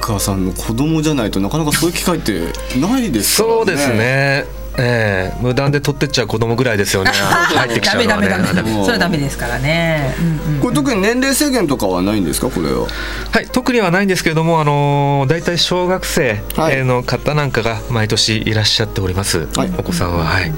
[0.00, 3.56] 家さんの子供じゃないとなかなかそういう機会ってないですからね。
[3.56, 3.88] そうです。
[3.90, 7.10] ねええ無断で取ってっちゃう子供ぐらいですよね。
[7.54, 8.28] 入ってきちゃうのはね。
[8.28, 8.70] ダメダメダメ。
[8.72, 10.14] うんそれはダメですからね。
[10.18, 10.60] うんうん。
[10.60, 12.48] これ特に年齢制限とかはないんですか？
[12.48, 12.86] これは。
[13.30, 19.72] はい特にはないんですけれどもあの大体小学生はいの方なんかが毎年いらっしゃっております、はい。
[19.76, 20.24] お子さんは。
[20.24, 20.52] はい。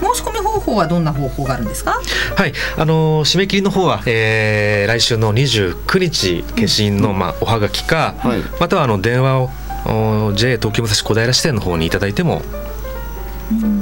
[0.00, 2.00] 申し込み方法はどんな方法があるんですか？
[2.36, 8.38] はい、あのー締め切りの方は、えー来週の29日消印の、まあ、おはがきか、はい。
[8.60, 9.50] またはあの電話を
[9.86, 12.42] お JA 東京武蔵小平支店の方にいただいても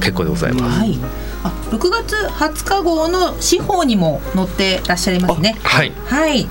[0.01, 0.79] 結構でございます。
[0.81, 0.99] はい。
[1.45, 5.57] あ、6月20日号の司法にも載ってらっしゃいますね。
[5.63, 6.47] はい、はい。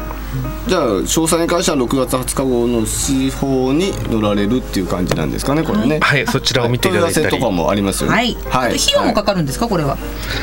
[0.67, 6.00] じゃあ詳細に関しては6月20日号の司法に乗られるっていう感じなんですかねこれね。
[6.00, 8.15] はい、そちらを見ていただいたり、問い合わせとかもありますよね。
[8.15, 8.38] はい。
[8.45, 9.98] あと費用もかかるんですか、これは？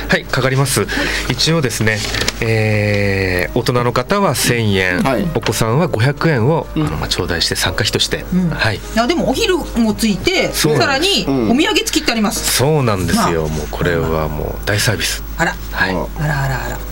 [0.09, 0.87] はい、かかります。
[1.31, 1.99] 一応ですね、
[2.41, 13.49] えー大人の方は1000円、はいお子さんは500円を、あのまあ頂戴して参加費として、はい、いやでもお昼もついてさらにうんお土産付きってあります、そうなんですよ。
[13.49, 15.23] もうこれはもう大サービス。
[15.37, 15.95] あらはい。
[15.95, 16.92] ああらあらあら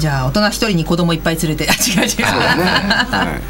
[0.00, 1.68] じゃあ大人一人に子供いっぱい連れて。
[1.70, 2.16] あ違う違う。
[2.18, 2.24] ね。
[2.24, 3.42] はい。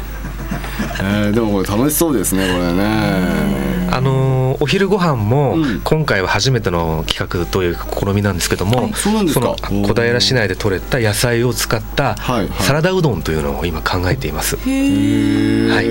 [0.99, 3.87] えーでもこれ楽しそうですねこれね。
[3.91, 5.81] あのーお昼ご飯もうん。
[5.83, 8.87] 今回は初めての企画というか試みなんですけども、うな
[9.23, 9.45] んですか？
[9.45, 9.55] の
[9.87, 12.63] 小平市内で採れた野菜を使ったはいはい。
[12.63, 14.57] サラダうどんというのを今考えています。
[14.57, 14.61] は
[15.81, 15.85] い。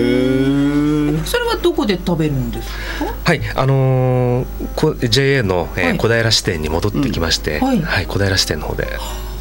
[1.26, 2.68] それはどこで食べるんです
[3.04, 3.14] か？
[3.24, 4.46] はい、あのー
[4.76, 5.98] こ JA の、えーはい。
[5.98, 7.82] 小平支店に戻ってきまして、うんはい。
[7.82, 8.86] はい、小平支店の方で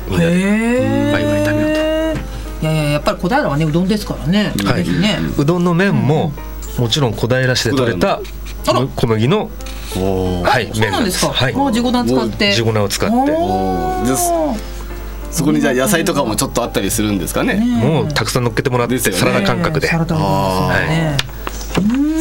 [0.10, 0.26] みんな。
[0.26, 1.80] でイワイ食べようと。
[2.62, 4.88] いやいややっぱり小平はねうどんですからね、はい。
[4.88, 6.34] ねうどんの麺も、
[6.78, 8.19] もちろん小平市で採れた
[8.67, 8.86] あら。
[8.95, 9.50] 小麦の、
[9.95, 10.43] おー。
[10.43, 12.54] はい、そうなんですか、はい、もう地粉使って。
[12.54, 13.15] 地粉を使って。
[15.32, 17.56] そこにじゃあ野菜とかもちょっとあったりするんですかね。
[17.56, 19.19] もうたくさん乗っけてもらって、ですよね。
[19.19, 21.17] サラダ感覚で、サラダうどんですよね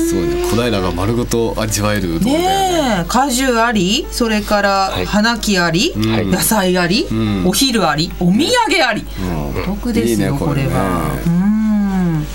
[0.08, 0.42] すごいね。
[0.50, 2.44] 小平が丸ごと味わえるうどんだよね。
[2.44, 3.04] ねえ。
[3.08, 4.06] 果樹あり？
[4.10, 5.04] それからはい。
[5.06, 7.46] 花木あり、はい野菜あり、ん。
[7.46, 8.10] お昼あり？
[8.20, 9.04] お土産あり、
[9.56, 10.68] お得ですよいいねこれね。
[10.68, 11.20] これは。
[11.26, 12.26] うん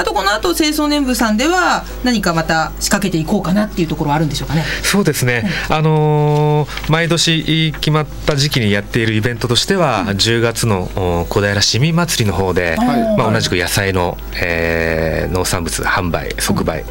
[0.00, 4.64] あとこの後清掃年部さんでは何かまた仕掛けていこうかなっていうところはあるんでしょうかね。
[4.82, 13.16] そうですね、あのー毎年決まった時期にやっているイベントとしては、10月のお小平市民祭りの方で、はい。
[13.18, 16.84] まあ、同じく野菜の、えー農産物販売即売、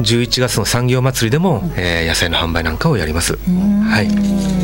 [0.00, 3.38] 11月の産業祭りでも、えー野菜の販売なんかをやります。
[3.88, 4.61] はい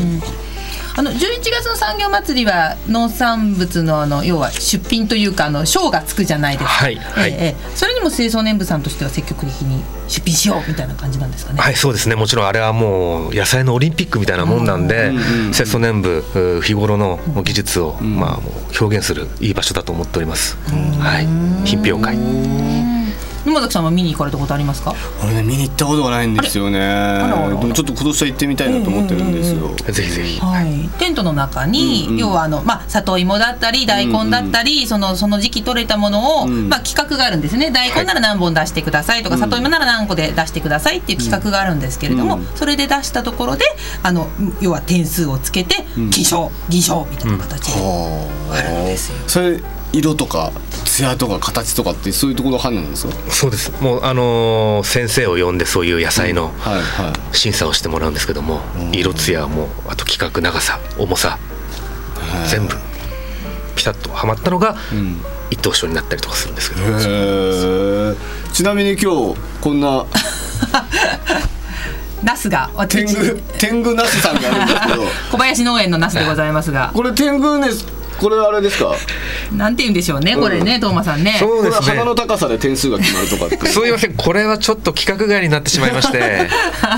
[0.95, 6.69] あの11月の産業祭りは農産物のあの要は出品というかあの賞がつくじゃないですか。
[6.69, 7.31] はいはい。
[7.31, 11.59] えそれにも清掃年部さんとしては積極的に出品しようみたいな感じなんですかね。
[11.59, 12.15] はいそうですね。
[12.15, 15.11] もちろんあれはもう野菜のオリンピックみたいなもんなんで
[15.51, 18.39] 節操年部う日頃の技術を、まあ、
[18.79, 20.57] 表現するいい場所だと思っております、
[20.99, 21.27] はい。
[21.65, 22.17] 品評会
[23.45, 24.93] 沼崎さんは見に行かれたことありますか？
[25.23, 26.79] 俺ね見に行ったことがないんですよね。
[26.79, 30.39] でもちょっと今年は行ってみたいなと思ってるんですよ、ぜひぜひ。
[30.39, 32.17] はい、テントの中に、うんうん。
[32.17, 36.69] 要はあの、まあ、里芋だったり大根だったり、そのその時期取れたものを、うん。
[36.69, 37.71] まあ、企画があるんですね。
[37.71, 42.45] 大根なら何本出してくださいとか、うん里芋なら何個で出してくださいっていう企画があるんですけれども、うん。
[42.55, 43.63] それで出したところで
[44.03, 44.27] あの
[44.59, 46.09] 要は点数をつけてん。
[46.09, 47.79] 金賞銀賞みたいな形で、
[48.51, 49.17] あるんですよ。
[49.27, 50.51] それ色とか
[50.99, 53.13] 艶とか形とかってそういうところ判断なんですか？
[53.31, 53.71] そうです。
[53.81, 61.37] もうあのー先生を呼んでそういう野菜のはいは審査をしてもらうんですけども、色艶もあと規格長さ重さ
[62.45, 62.75] い全部
[63.75, 64.75] ピタッとはまったのがん。
[65.51, 68.15] 一等賞になったりとかするんですけど、へー。
[68.53, 70.05] ちなみに今日こんな
[72.21, 75.03] ナスが天私狗天狗ナスさんがあるんですけど。
[75.31, 76.91] 小林農園のナスでございますが。
[76.93, 77.69] これ天狗ね
[78.19, 78.95] これあれですか？
[79.55, 81.35] なんて言うんでしょうねこれね、トーマさんね。
[81.39, 81.87] そうですね。
[81.87, 86.49] 鼻の高さで点数が決まるとかすいませんこれはちょっと規格外になってしまいまして、 え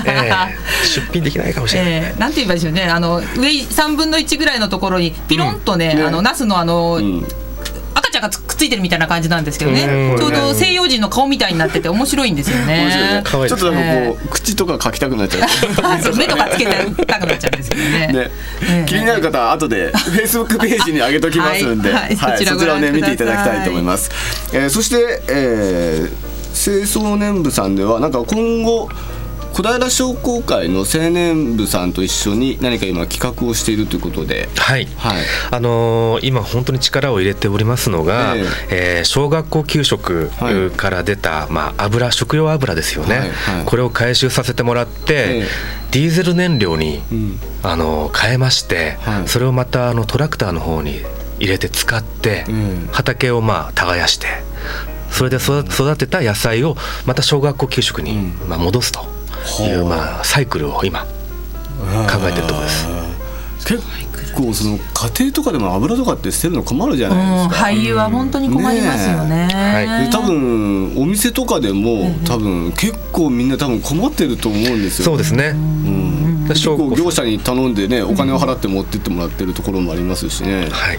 [0.06, 0.32] え。
[0.86, 2.84] 出品できないかもしれない、えー、なんて言えばいいでしょうね。
[2.84, 6.02] あの上3分の1ぐらいのところにピロンとね,、ね。
[6.02, 7.24] あのナスのあの、ん
[7.94, 9.84] 赤ちゃんがつくっついてるみたいな感じなんですけどね。
[10.12, 10.18] うん。
[10.18, 13.22] ちょうど西洋人の顔みたいになってて面白いんですよね。
[13.24, 15.46] ちょっとなんかこう、口とか描きたくなっちゃ
[16.10, 16.16] う。
[16.16, 16.66] 目とかつけ
[17.06, 18.30] たくなっちゃうんですけどね。
[18.86, 22.16] 気になる方は後でフェイスブックページに上げときますんで、はい。
[22.16, 22.38] はい。
[22.38, 24.10] そちらそちらをね見ていただきたいと思います。
[24.52, 28.88] えーそして、えー、清掃年部さんではなんか今後
[29.52, 34.86] 小平商工会の青年部さんと一緒に何か今企画をしているということで、はい。
[34.96, 35.16] はい。
[35.50, 38.34] あのー今本当に力を入れておりますのが、
[38.70, 39.00] ええ。
[39.02, 40.70] ー小学校給食はい。
[40.70, 43.64] から出た、まあ、油食用油ですよね、はいはい。
[43.66, 45.46] これを回収させてもらって、ええ。
[45.90, 47.38] ディーゼル燃料に、ん。
[47.62, 49.28] あのー変えまして、はい。
[49.28, 51.02] それをまたあのトラクターの方に
[51.38, 54.28] 入れて使って、うん畑をまあ耕して
[55.10, 58.48] それで育育てた野菜をまた小学校給食に、うん。
[58.48, 59.11] まあ、戻すと
[59.62, 61.06] いう、まあ、サイクルを今考
[62.28, 62.86] えてるところです。
[63.64, 67.66] 結構その家庭とかでも油とかって捨てるの困るじゃうん、ないですか。
[67.66, 69.48] 俳優は本当に困りますよね。
[69.52, 70.06] はい。
[70.06, 75.04] で多分お店とかでも多分結構みんな多分困ってると思うんですよ。
[75.04, 80.98] そうですね、うん、結小構業者に頼んでねお金を払って持ってってもらってるところもありますしね、はい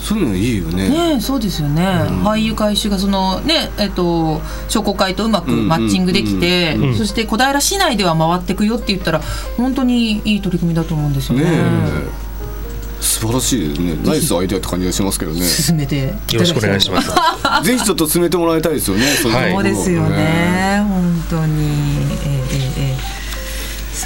[0.00, 0.88] そういうのいいよね。
[0.88, 1.82] ねえそうですよね、
[2.24, 9.20] 俳優回収がそのねえっと商工会とうまくマッチングできて、そして小平市内では回っていくよって言ったら
[9.56, 11.44] 本当にいい取り組みだと思うんですよね。
[11.44, 11.50] ね。
[11.52, 12.28] え。
[13.00, 13.96] 素晴らしいね。
[14.04, 15.40] ナイスアイデアって感じがしますけどね。
[15.40, 17.10] 進めてよろしくお願いします。
[17.62, 19.06] ぜひちょっと進めてもらいたいですよね。
[19.14, 20.84] そうですよね。
[20.86, 21.97] 本当に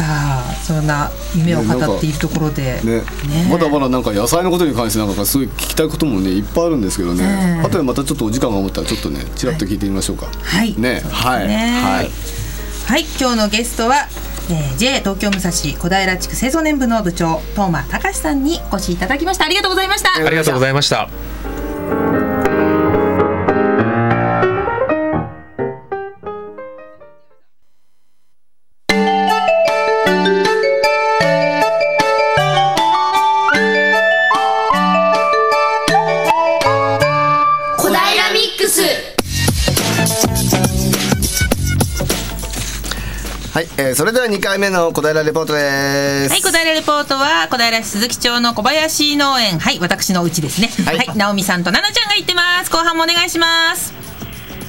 [0.03, 3.01] さあそんな夢を語っているところで、ね。
[3.01, 3.03] ね。
[3.49, 10.27] まだまだなんか野菜のことに関してなんかすごい聞きたいこともねいっぱいあるんですけどね、ねえあとでまたちょっとお時間が持ったらちょっとねちらっと聞いてみましょうか。
[10.27, 10.75] はい。
[10.77, 11.01] ね。
[11.09, 11.47] はい。
[11.47, 11.81] ね。
[11.83, 12.11] はい。
[12.87, 14.09] はい、今日のゲストは、
[14.51, 19.45] えー、JA 東京武蔵小平地区清掃年部の部長東間隆さんにお越しいただきました。
[19.45, 20.11] ありがとうございました。
[20.17, 22.22] ありがとうございました。
[44.03, 46.35] それでは2回目の小平レポートです。
[46.35, 50.67] はい、小平レポートは小平市鈴木町の小林農園はい、私のうちですね。
[50.83, 52.71] ははいい、直美さんと奈々ちゃんが行ってます。
[52.75, 53.95] 後半もお願いします。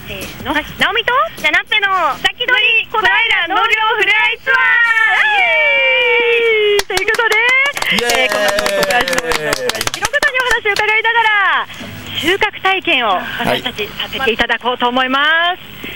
[0.06, 1.10] せーの、はい、直美と
[1.42, 1.90] じゃなっぺの
[2.22, 3.10] 先取り小平
[3.50, 3.66] 農業
[3.98, 5.26] ふれあいツアー。
[5.26, 7.42] イエーイということで、
[7.90, 8.30] イエーイ。
[8.30, 11.74] この後小林農園の小林弘方にお話を伺いながら
[12.22, 15.93] 収穫体験を私たちさせていただこうと思います、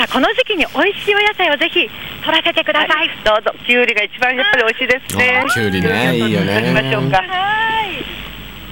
[0.00, 1.84] さあこの時期に美味しいお野菜をぜひ
[2.24, 8.00] 取らせてください、どうぞきゅうりが一番やっぱり美味しいですねきゅうりねいいよね行きましょうかはい。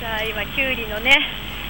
[0.00, 1.20] さあ今きゅうりのね、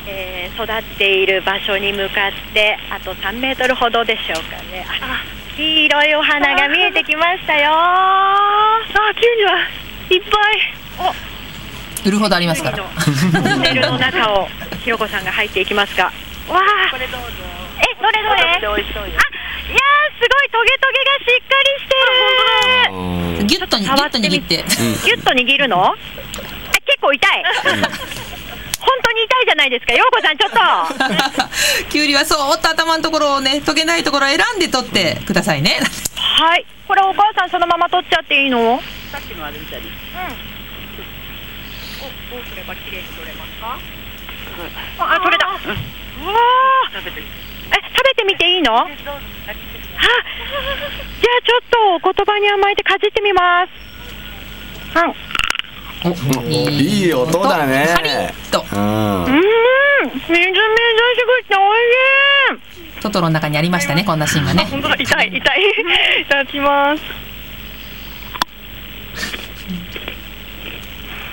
[0.07, 4.87] えー育っている場所に向かってあと3メートルほどでしょうかね。
[5.03, 5.25] あ、
[5.57, 7.73] 黄色いお花が見えてきましたよ。
[7.75, 8.81] あ、
[9.19, 9.59] きゅうりは
[10.11, 11.15] いっぱい。
[12.07, 14.49] 売るほどありますかお、らトンネルの中を
[14.85, 16.93] ひろこさんが入っていきますが、わあ。
[16.93, 17.58] これどうぞ。
[17.79, 18.43] え、どれどれ？
[18.43, 19.15] あ、いやー
[20.19, 21.95] すごいトゲトゲがしっかりして
[23.43, 23.47] る。
[23.47, 25.95] ギュッとにギュッと握ってギュッと握るの？
[26.87, 27.45] 結構痛い。
[28.81, 29.93] 本当に痛いじゃないですか。
[29.93, 30.59] ようこさん、ちょっと。
[31.91, 35.81] きゅうりはそーっと頭のところをね、溶けないところを選んで取ってくださいね。
[36.17, 36.65] はい。
[36.87, 38.81] これお母さんそのまま取っちゃっていいの？
[39.13, 39.89] さっきのあれみたいに。
[42.01, 43.79] お、どうすれば綺麗に取れますか？
[44.99, 45.47] あ、あ取れた。
[45.47, 47.27] うわー食べてみ
[48.19, 48.25] て。
[48.29, 48.77] みていいの？
[48.77, 49.23] あ、じゃあ
[51.47, 53.71] ちょっとお言葉に甘えてかじってみます。
[54.99, 55.07] う
[56.45, 56.51] ん。
[56.51, 58.79] いい音だねカリッとうん
[59.25, 59.41] うーん、み
[60.21, 60.45] ずみずし
[61.43, 61.81] くておい
[62.55, 63.01] しい。
[63.01, 64.65] トトロの中にありましたね、こんなシーンがね。
[64.71, 65.41] 本当だ、痛い、痛い。
[65.41, 67.03] いただきます。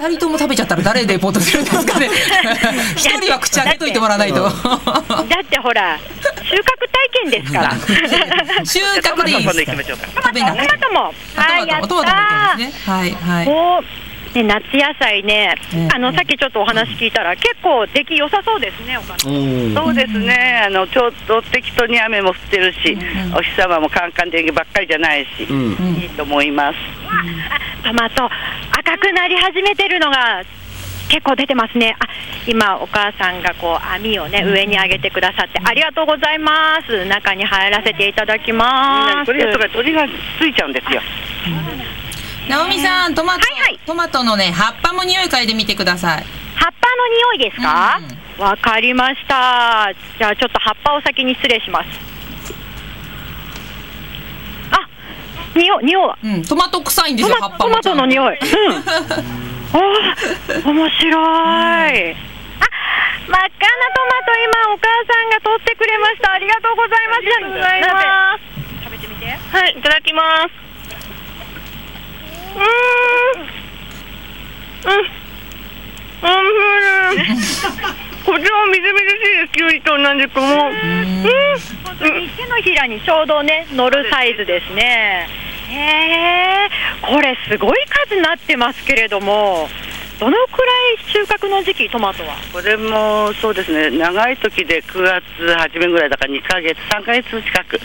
[0.00, 2.10] 二人とも食べちゃったら誰レポートするんですかね。
[2.94, 4.36] 一人は口開けといてもらわないと。
[4.36, 4.40] い。
[4.40, 5.98] だってほら、
[6.42, 7.70] 収穫体験ですから。
[8.64, 9.72] 収穫でいいですか。
[10.22, 11.14] 食べなくてトマトも。
[11.36, 12.72] はい、トマトもトマトも入ってますね。
[12.86, 14.03] はいはい。
[14.34, 19.32] おね、夏野菜ね、うんあのさっきちょっとお話聞いたら、結構出来良さそうですね、お母さん。
[19.32, 20.62] うんそうですね。
[20.66, 26.78] あのちょっと適当に雨も降ってるし、んお日様もカンカンでばっかりじゃないし、いいと思います。
[27.84, 30.42] トマト、赤くなり始めてるのが
[31.08, 31.94] 結構出てますね。
[32.00, 32.08] あ、
[32.46, 37.04] 今お母さんがこう網をね上に上げてくださってありがとうございます。
[37.04, 39.26] 中に入らせていただきます。
[39.26, 40.06] これやとか鳥が
[40.40, 41.00] ついちゃうんですよ。
[42.48, 46.24] 直美さん、トマト、はいはいトマトのね、葉っぱも匂い嗅いでみてください。
[46.56, 48.00] 葉っぱの匂いですか？
[48.38, 49.90] わ、かりました。
[50.18, 51.86] じゃあちょっと葉っぱを先に失礼します。
[54.72, 54.86] あ、
[55.54, 56.14] 匂い匂い。
[56.22, 57.96] うん、トマト臭いんですよ、葉トマトマっぱもちゃんと。
[57.96, 58.38] トの匂い。
[58.38, 58.44] うん。
[59.72, 61.20] おー面白い。
[61.20, 62.16] あ、
[63.26, 63.48] 真っ赤なトマ
[64.22, 66.32] ト今お母さんが取ってくれました。
[66.32, 67.18] ありがとうございます。
[67.18, 68.84] ありがとうございます。
[68.84, 69.26] 食べてみて。
[69.26, 70.63] はい、いただきます。
[72.54, 72.62] うん。
[74.90, 75.00] うん。
[76.22, 77.26] うん。
[78.24, 79.52] こちらもみずみずしいです。
[79.52, 80.72] きゅうりと同じくもう。
[80.72, 81.22] ん。
[81.84, 85.28] 本当に手のひらにちょうどね乗るサイズですね。
[85.70, 87.76] へえー、これすごい
[88.08, 89.68] 数になってますけれども、
[90.20, 92.36] どのくらい収穫の時期トマトは？
[92.52, 93.90] これもそうですね。
[93.96, 95.24] 長い時で9月
[95.56, 97.80] 初めぐらいだから2ヶ月、3ヶ月近く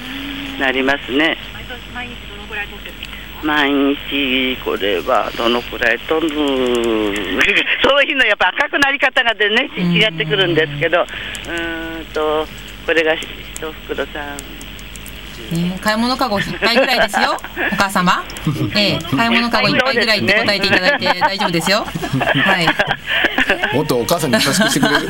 [0.59, 1.37] なりますね。
[1.53, 2.95] 毎年毎日どのくらい取ってる？
[3.43, 6.29] 毎日これはどのくらいとる
[7.81, 11.01] その日のやっぱ赤くなり方がでね違ってくるんですけど。
[11.01, 12.47] うーんと
[12.85, 14.37] これが一袋さん
[15.51, 17.37] ね、買い物かご一杯ぐらいですよ、
[17.73, 18.23] お母様。
[18.75, 21.85] ええ、買い物かご一杯ぐらいって答えていただいて 大丈夫ですよ。
[22.45, 22.67] はい。
[23.75, 25.07] もっとお母さんに優しくしてくれる？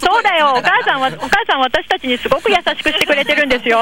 [0.00, 3.78] そうだよ、お母さんはお母さん私たちにすごく優しくしてくれてるんですよ。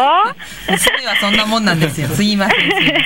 [0.68, 2.08] 娘はそんなもんなんですよ。
[2.08, 2.61] すいません。
[2.61, 3.00] すいま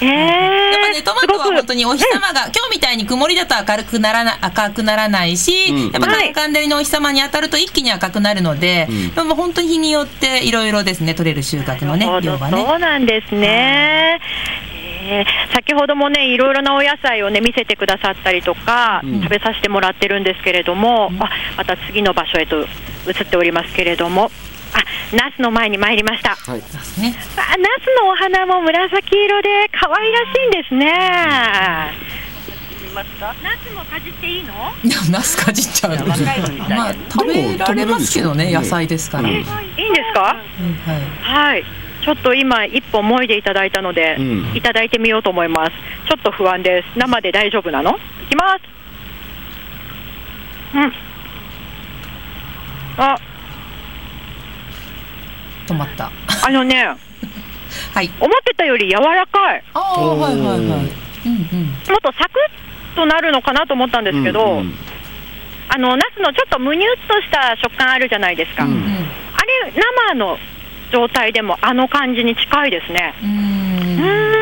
[0.00, 0.08] せん。
[0.08, 12.64] えやっぱね、トマトは本当にお日様が、今日みたいに曇りだと明るくならな赤くならないし、うんやっぱカンカン照りのお日様に当たると一気に赤くなるので、んでも本当に日によっていろいろですね、取れる収穫のね、量はね。
[12.64, 14.20] そうなんですね。
[15.10, 15.24] えー
[15.54, 19.22] 先ほどもねいろいろなお野菜をね見せてくださったりとか、うん。
[19.22, 22.66] 食べさせてもらってるんですけれども、あまた次の場所へと移
[23.22, 24.30] っておりますけれども
[24.74, 26.34] あナスの前に参りました。
[26.34, 26.60] はい。
[26.60, 26.82] あナス
[28.02, 31.92] のお花も紫色で可愛らしいんですね
[32.94, 34.52] ナスもかじっていいの？
[34.82, 35.92] いや、ナスかじっちゃう。
[35.92, 36.04] 若
[36.36, 39.28] いのみたいなまあ、食べられますけどね、野菜ですから。
[39.28, 39.50] いいんです
[40.14, 40.20] か？
[40.22, 40.42] はい。
[41.22, 41.64] はい。
[42.04, 44.56] ちょっと今一本もいでいただいたので、うん。
[44.56, 45.72] いただいてみようと思います。
[46.08, 46.98] ちょっと不安です。
[46.98, 47.90] 生で大丈夫なの？
[47.90, 47.94] い
[48.30, 48.56] きま
[50.72, 50.76] す。
[50.76, 50.92] うん。
[52.96, 53.18] あ。
[55.66, 56.10] 止まった。
[56.46, 56.84] あのね
[57.92, 58.10] はい。
[58.20, 59.62] 思ってたより柔らかい。
[59.74, 60.58] ああ、はいはいはい。
[60.58, 60.76] うんうん。
[60.78, 62.58] もっとサクッ
[62.98, 64.74] となるのかなと思ったんですけど、うんうん。
[65.68, 68.72] あのナスのちょっとむにゅっとした食感あるじゃないですか、うん。
[68.72, 68.78] うん
[69.34, 70.36] あれ生の
[70.90, 73.14] 状態でもあの感じに近いですね。
[73.22, 73.28] うん。
[73.28, 74.32] ん。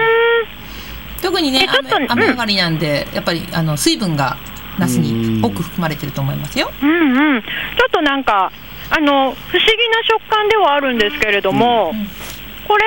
[1.20, 4.38] 特にねえちょっと雨雨上がりなんで、やっぱりあの水分が
[4.78, 6.70] ナスに多く含まれてると思いますよ。
[6.82, 7.48] うんうん、ちょ
[7.86, 8.50] っとなんか
[8.90, 12.00] あの不思議な食感ではあるんですけれども、うん。
[12.00, 12.08] うん。
[12.66, 12.84] これ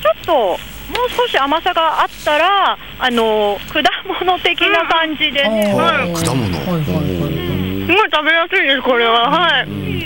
[0.00, 3.82] っともう少し甘さがあったらあの果
[4.20, 6.12] 物的な感じでね、うんはい。
[6.12, 6.44] 果物。
[6.44, 7.86] はいはいはい。
[7.86, 9.30] すごい食べやすいですこれは。
[9.30, 9.72] はい、うん。
[9.72, 10.04] へ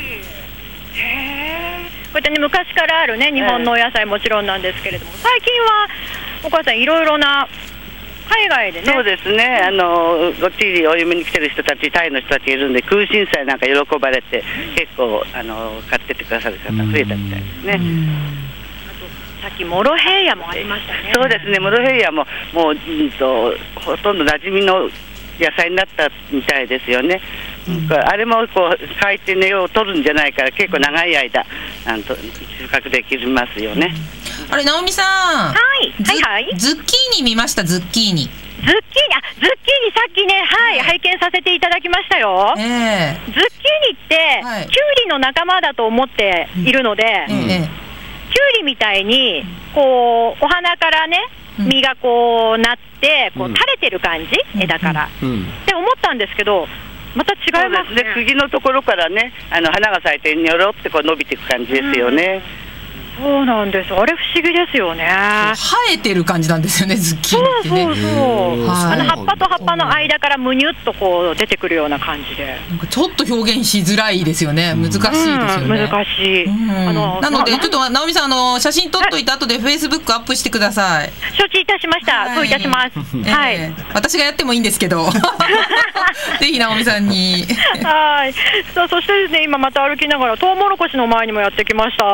[1.79, 2.13] ー。
[2.13, 5.13] こうやってね昔からあるね日本のお野菜もちろんなんですけれども。
[5.13, 5.89] 最近は
[6.45, 7.49] お母さんいろいろな
[8.29, 8.87] 海外でね。
[8.87, 14.43] そうですね、あのこっちにお嫁に来てる人たち、タイの人たちいるんで、空心菜なんか喜ばれて、
[14.75, 17.81] 結構あの買ってってくださる方、増えたみたいですね。
[19.43, 21.13] さっきモロヘイヤもありましたね。
[21.15, 24.89] そうですね、モロヘイヤももう、うんと、ほとんど馴染みの
[25.41, 27.21] 野菜になったみたいですよね。
[28.07, 31.45] あれもこう海底の葉を取るんじゃないから結構長い間
[31.85, 32.23] なんと収
[32.67, 33.93] 穫できますよね。
[34.51, 35.07] あれ直美さん。
[35.07, 35.93] はい。
[36.03, 36.57] ズはいはい。
[36.57, 37.65] ズッキーニ見ました？
[37.65, 38.25] ズッキーニ。
[38.25, 38.31] ズッ
[38.65, 38.79] キーニ、
[39.17, 42.55] あ、ズッキーニさっきね、はい、拝見させていただきましたよ。
[42.57, 43.17] ええ。
[43.27, 44.15] ズッキーニって、
[44.45, 44.67] はい。
[44.69, 44.75] キュウ
[45.05, 47.35] リの仲間だと思っているので、ええ
[47.65, 47.69] え。
[47.69, 51.19] キュウリみたいに、こう、お花からね、
[51.59, 51.69] うん。
[51.69, 54.63] 実がこうなって、こううん垂れてる感じ、うん。
[54.63, 55.09] 枝から。
[55.23, 55.43] うん。
[55.43, 56.67] って思ったんですけど、
[57.15, 58.01] また違いますね。
[58.01, 58.13] すね。
[58.15, 62.43] 釘のところからねあの花が咲いてにょろってこう伸びていく感じですよね。
[63.19, 63.93] そうなんです。
[63.95, 65.07] あれ不思議ですよね。
[65.55, 68.67] 生えてる感じなんですよねズッキーそうニってねそうそう。
[68.67, 72.57] はいあの葉っぱと葉っぱの間からむにゅっとこう出てくるような感じで。
[72.71, 76.45] なんかちょっと表現しづらいですよね難しいですよね、うん難しい。
[76.45, 81.13] うんあのなのでまあちょっと直美さんあの写真撮っといて後でフェイスブックアップしてください。
[81.37, 82.13] 承知いたしました。
[82.21, 82.99] はいそういたします。
[82.99, 83.55] はい。
[83.55, 85.11] ええ私がやってもいいんですけど
[86.41, 87.45] ぜひ直美さんに
[87.83, 88.33] はい。
[88.75, 92.05] さあ、そしてですね、今また歩きながら、トウモロコシの前にもやってきました。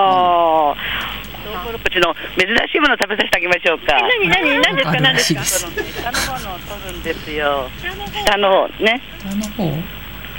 [1.45, 3.95] トウモロコシの珍しいものを食べさせてあげましょうか。
[3.95, 5.41] 何、何、何ですか、何ですか？
[5.41, 7.71] ですそのね下の方のを取るんですよ。
[8.25, 9.01] 下の方ね。
[9.19, 9.49] 下の方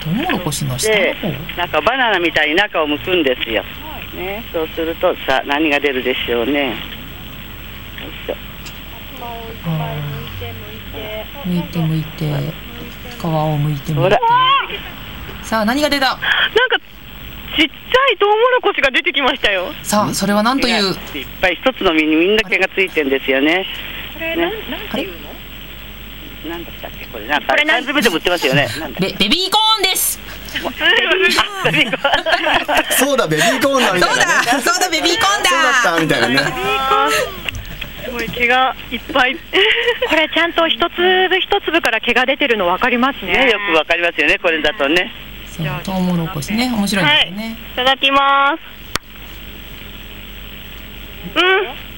[0.02, 1.28] トウモロコシの下ので方、
[1.58, 3.64] なんかバナナみたいに中を剥くんですよ。
[4.16, 6.70] ね、そうするとさあ何が出るでしょうね。
[6.70, 6.76] よ
[11.54, 12.54] いて向いて
[13.20, 14.26] 皮を向いて向ほらいて
[15.44, 16.06] さあ何が出た？
[16.06, 16.24] なんか。
[17.60, 17.74] ちっちゃ
[18.14, 19.74] いトウモロコシが出てきましたよ。
[19.84, 20.96] さあそれは何という？
[21.18, 23.66] いっぱい一つの実にみんな毛がついてんですよね。
[24.14, 25.12] これ、ねなん、なんていう
[26.46, 26.50] の？
[26.52, 27.06] なんだったっけ？
[27.08, 27.84] これなんかこれなん？
[27.84, 28.68] 缶詰でも売ってますよね。
[29.02, 30.20] ベベビーコーンです
[30.66, 36.40] あベビーコーンそうだベビーコーンだみそうたいなねだそうだベビーコーンだそうだったみたいなね
[38.06, 39.36] すごい毛がいっぱい。
[40.10, 43.34] これちゃんと一粒一粒から毛が出てるの分かりますね。
[43.34, 45.12] ねよくわかりますよねこれだとね。
[45.60, 48.80] そうトウモロコシね面白いですよね、いただきます。
[51.36, 51.90] うん。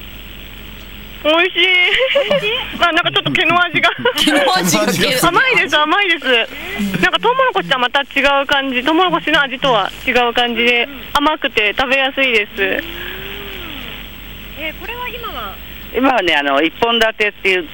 [1.24, 1.66] 美味しい。
[2.78, 3.90] まあなんかちょっと毛の味が。
[4.16, 4.82] 毛の味が
[5.28, 6.26] 甘いです甘いです。
[7.00, 8.82] なんかトウモロコシとはまた違う感じ。
[8.82, 12.50] トウモロコシの味とは違う感じで甘くて食べやすいです。
[14.58, 15.31] えこれは今は
[15.94, 17.68] 今はねあの一本立てっていう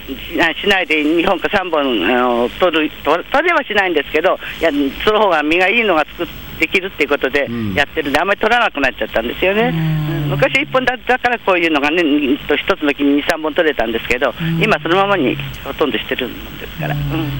[0.56, 4.70] ししないで2本か3本あの取る取取れはしないんですけどいや
[5.04, 6.26] その方が実がいいのが作っ
[6.58, 9.72] できるっていうことでうんやってるんであんまり取らなくなっちゃったんですよね。
[9.72, 16.94] うん昔一本立てだからこういうのがねにと一つの木に23本取れたんですけど、ん今そのままにほとんどしてるもんですから。
[16.94, 17.30] うん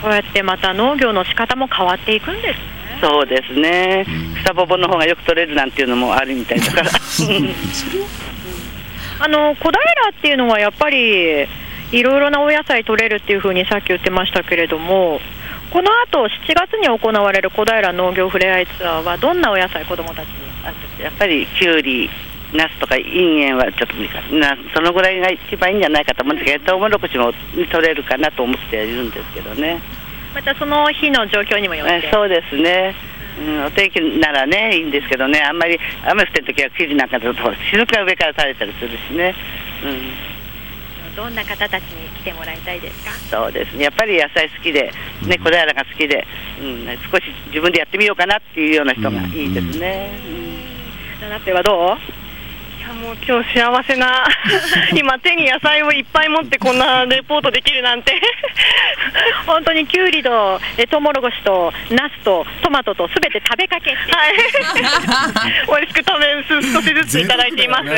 [0.00, 2.60] こうやってまた農業の仕方も変わっていくんです。
[3.02, 4.06] そうですね、
[4.42, 6.90] 草ぼぼの方がよく取れるなんていうのもあるみたいだから。
[9.20, 9.78] あの小平
[10.18, 11.46] っていうのはやっぱり
[11.92, 15.20] いろいろなお野菜取れるっていうふうにさっき言ってましたけれども
[15.70, 20.50] この後7月に行われる小平農業ふれあいツアーはどんなお野菜子どもたちに
[21.00, 22.10] やっぱりきゅうり、
[22.52, 29.80] ナスとかインゲンはちょっと無理かな、そのぐらいが一番いいんじゃないかと思うんですけど、トウモロコシも取れるかなと思っているんですけどね。
[30.34, 32.94] またその日の状況にもよってえそうですね。
[33.40, 39.34] うん、お天気ならね、いいんですけどね、あんまり雨降ってる時は生地なんかだと雫が上から垂れたりするしね。
[39.82, 43.40] うん、どんな方たちに来てもらいたいですか？
[43.42, 43.84] そうですね。
[43.84, 44.92] やっぱり野菜好きで、
[45.26, 46.26] ね、小平が好きで、
[46.60, 50.10] うん、少し自分でやってみようかなっていうような人がいいですね。
[51.22, 52.19] ナナペはどう？
[52.94, 54.26] もう今日幸せな
[54.96, 58.12] 今手に野菜をいっぱい持ってこんなレポートできるなんて。
[59.46, 64.00] 本当にきゅうりとえトウモロコシとナスとトマトとすべて食べかけはい。
[65.66, 67.96] 美味しく食べす少しずついただいています、は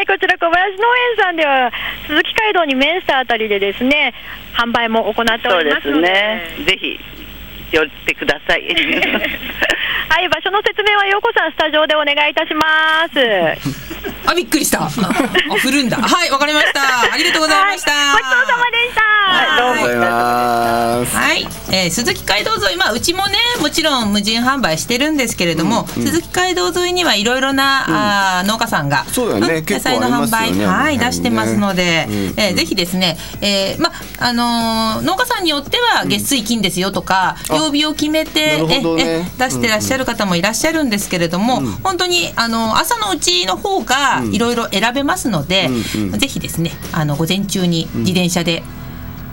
[0.00, 1.72] い、こちら小林農園さんでは
[2.06, 4.12] 鈴木街道に面したあたりでですね
[4.54, 6.08] 販売も行っておりますので。
[6.08, 6.42] ね。
[6.66, 6.98] ぜひ
[7.76, 8.62] 寄ってください。
[10.08, 13.20] はい、場所の説明は陽子さんスタジオでお願いいたします。
[14.26, 14.84] あびっくりした。
[14.88, 14.90] あ
[15.60, 15.98] 振るんだ。
[15.98, 16.80] はいわかりました。
[17.12, 19.02] ありがとうございました、はい、ごちそうさまでした。
[19.26, 19.96] はいどうもありがとうござい
[21.04, 21.16] ます。
[21.16, 29.64] はい、えー鈴木街道沿い、まあ、うちもねもちろん無人販売してるんですけれども、鈴木街道沿いにはいろいろな、あー農家さんがそうだよね。
[29.68, 30.66] 野菜の販売、ね。
[30.66, 38.82] はい、出してますので、うんえーぜひですね、えーまあのー農家さんによっては月水金ですよとか、あ曜日を決めて、ね。
[38.98, 46.18] ええ出してらっしゃる方もいらっしゃるんですけれども、本当にあの朝のうちの方がいろいろ選べますので、うんうん。
[46.18, 48.62] ぜひですねあの午前中に自転車で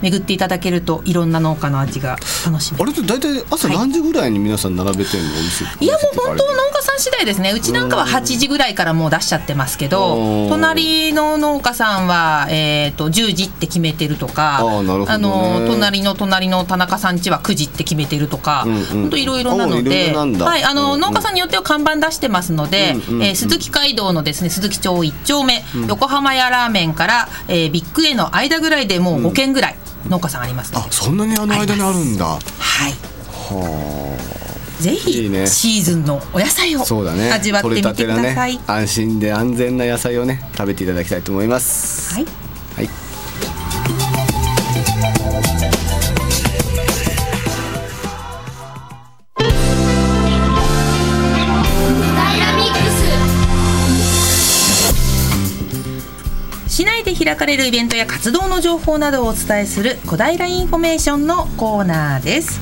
[0.04, 2.84] 巡っていただけるといろんな農家の味が楽しめる。
[2.84, 7.52] あれって大体朝何時ぐらいに皆さん並べてるの、お店いやもう本当農家さん次第ですね。
[7.52, 10.50] うちなんかは8時ぐらいからもう出しちゃってますけどうん。
[10.50, 15.18] 隣の農家さんは、えー、と10時って決めてるとかあーなるほどね。
[15.20, 21.02] の隣の隣の田中さん家は9時って決めてるとか、うんうん本当いろいろなのではい、あのうんうん。
[21.02, 23.24] 農家さんによっては看板出してますので、うんうんうん。
[23.24, 29.76] えー鈴木街道のですね鈴木町1丁目、横浜屋ラーメンから、えービッグ A の間ぐらいでもう5軒ぐらい
[30.10, 32.26] 農家さんありますあそんなにあの間にあるんだ。
[32.26, 32.40] は
[32.90, 32.92] い。
[33.32, 34.18] は
[34.80, 35.48] ぜひね。
[35.48, 37.32] シーズンのお野菜をあそうだね。
[37.32, 38.56] 味わってみてください。
[38.58, 42.14] ね安心で安全な野菜をね食べていただきたいと思います。
[42.16, 42.26] はい。
[42.76, 43.03] はい
[57.14, 62.60] で開かれるイベントや活動の情報などをお伝えする小平インフォメーションのコーナーです。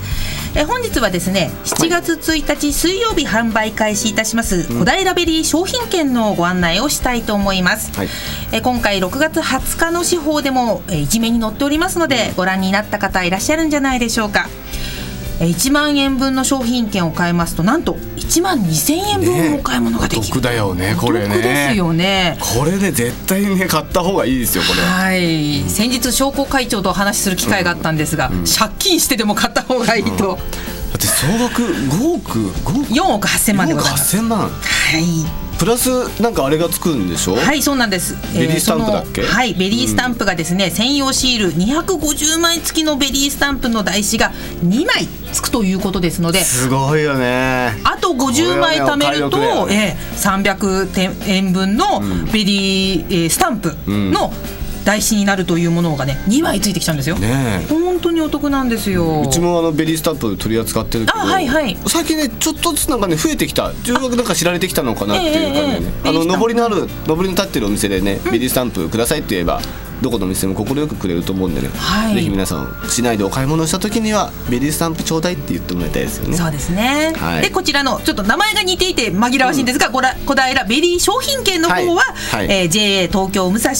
[0.53, 8.09] え本日はですね7月1日水曜日販売開始いたします小平ベリー商品券のご案内をしたいと思います、はい。
[8.51, 14.49] え今回6月20日の市報でもえ一面に載っておりますのでご覧になった方いらっしゃるんじゃないでしょうか。
[14.49, 14.70] え
[15.45, 21.25] 1万円分の商品券を買いますとなんと1万2000円分お買い物ができる、お得だよねこれね。
[21.25, 22.37] お得ですよね。
[22.39, 24.81] これね絶対ね買った方がいいですよこれ。
[24.81, 25.63] はい。
[25.67, 34.17] 先日商工会長とお話しする機会があったんですが、借金してでも買った方がいいと、だって総額5億5億4億8000万でございます。
[34.17, 34.39] 8000万。
[34.39, 37.35] はいプラスなんかあれがつくんでしょ？
[37.35, 38.15] はいそうなんです。
[38.33, 39.21] ベリースタンプだっけ？
[39.21, 44.31] そのはいベリースタンプがですね、専用シール250枚付きのベリースタンプの台紙が
[44.65, 47.73] 2枚つくということですのですごいよね。
[47.83, 49.95] あと50枚貯めると、ね。
[49.95, 52.01] ええ300円分の
[52.33, 54.33] ベリー、えースタンプの
[54.85, 57.67] 台紙になるというものがね2枚ついてきちゃうんですよ、ねえ。
[57.67, 59.21] 本当にお得なんですよ。
[59.21, 61.77] うちもあのベリースタンプ取り扱ってるけどあはいはい。
[61.87, 63.73] 最近ねちょっとずつなんかね増えてきた。
[63.83, 69.61] 中学なんか知られてきたのかなっていうかね、ええええあののぼりのあるのぼりの立ってるお店でね、ベリースタンプくださいって言えば
[70.01, 72.15] どこの店も快くくれると思うんでね、はい。
[72.15, 76.35] ぜひ皆さん市内でお買い物した時にはベリースタンプちょうだいって言ってもらいたいですよね。
[76.35, 77.41] そうですね、はい。
[77.41, 82.47] でこちらのちょっと名前が似ていて紛らわしいんですが、こら小平ベリー商品券の方は、はい。
[82.47, 83.71] はいえー JA 東京武蔵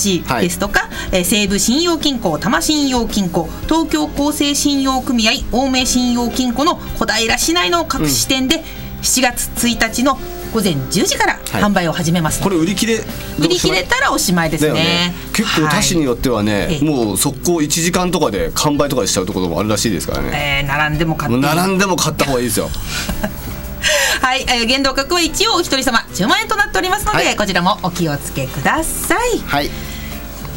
[0.42, 8.64] ですとか、えー西武信用金庫多摩信用金庫東京厚生信用組合青梅信用金庫の小平市内の各支店で
[9.02, 10.20] 7月1日の
[10.54, 11.64] 午前10時からはい。
[11.64, 12.42] 販売を始めます。
[12.42, 12.96] ので、これ売り切れ？
[13.40, 14.74] 売り切れたらおしまいですね。
[14.74, 15.14] ね。
[15.34, 16.84] 結構他市によってはね、はいええ。
[16.84, 21.38] もう速攻1時間とかで完売とかしちゃうところもあるらしいですからね、えー並んでも買って。
[21.40, 22.70] 並んでも買った方がいいですよ。
[24.22, 27.36] はい、えー、限度額は一応お一人様10万円となっておりますので、はい。
[27.36, 29.40] こちらもお気をつけください。
[29.46, 29.70] はい。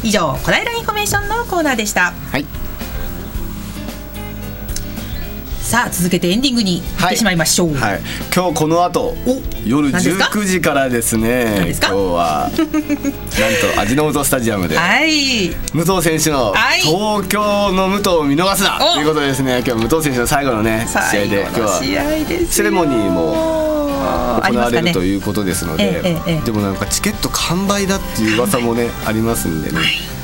[0.03, 2.13] 以上小平インフォメーションのコーナーでした。
[2.31, 2.45] はい
[5.65, 7.99] さあ続けてエンディングに行ってしまいましょう、はい、
[8.33, 9.15] 今日この後
[9.65, 11.73] 夜何ですか？19時からですね。
[11.81, 14.77] 今日は なんと味の素スタジアムで。
[14.77, 15.49] はい。
[15.73, 16.81] 武藤選手のはい。
[16.81, 18.93] 東京の武藤を見逃すなお。
[18.93, 19.63] ということでですね。
[19.65, 21.41] 今日武藤選手の最後のね試合最で。
[21.41, 21.81] 今日は
[22.47, 23.33] セレモニーも
[24.41, 24.89] 行われますかね。
[24.89, 30.14] るということですので、ええええでもなんかチケット完売だっていう噂もねありますんでね、チ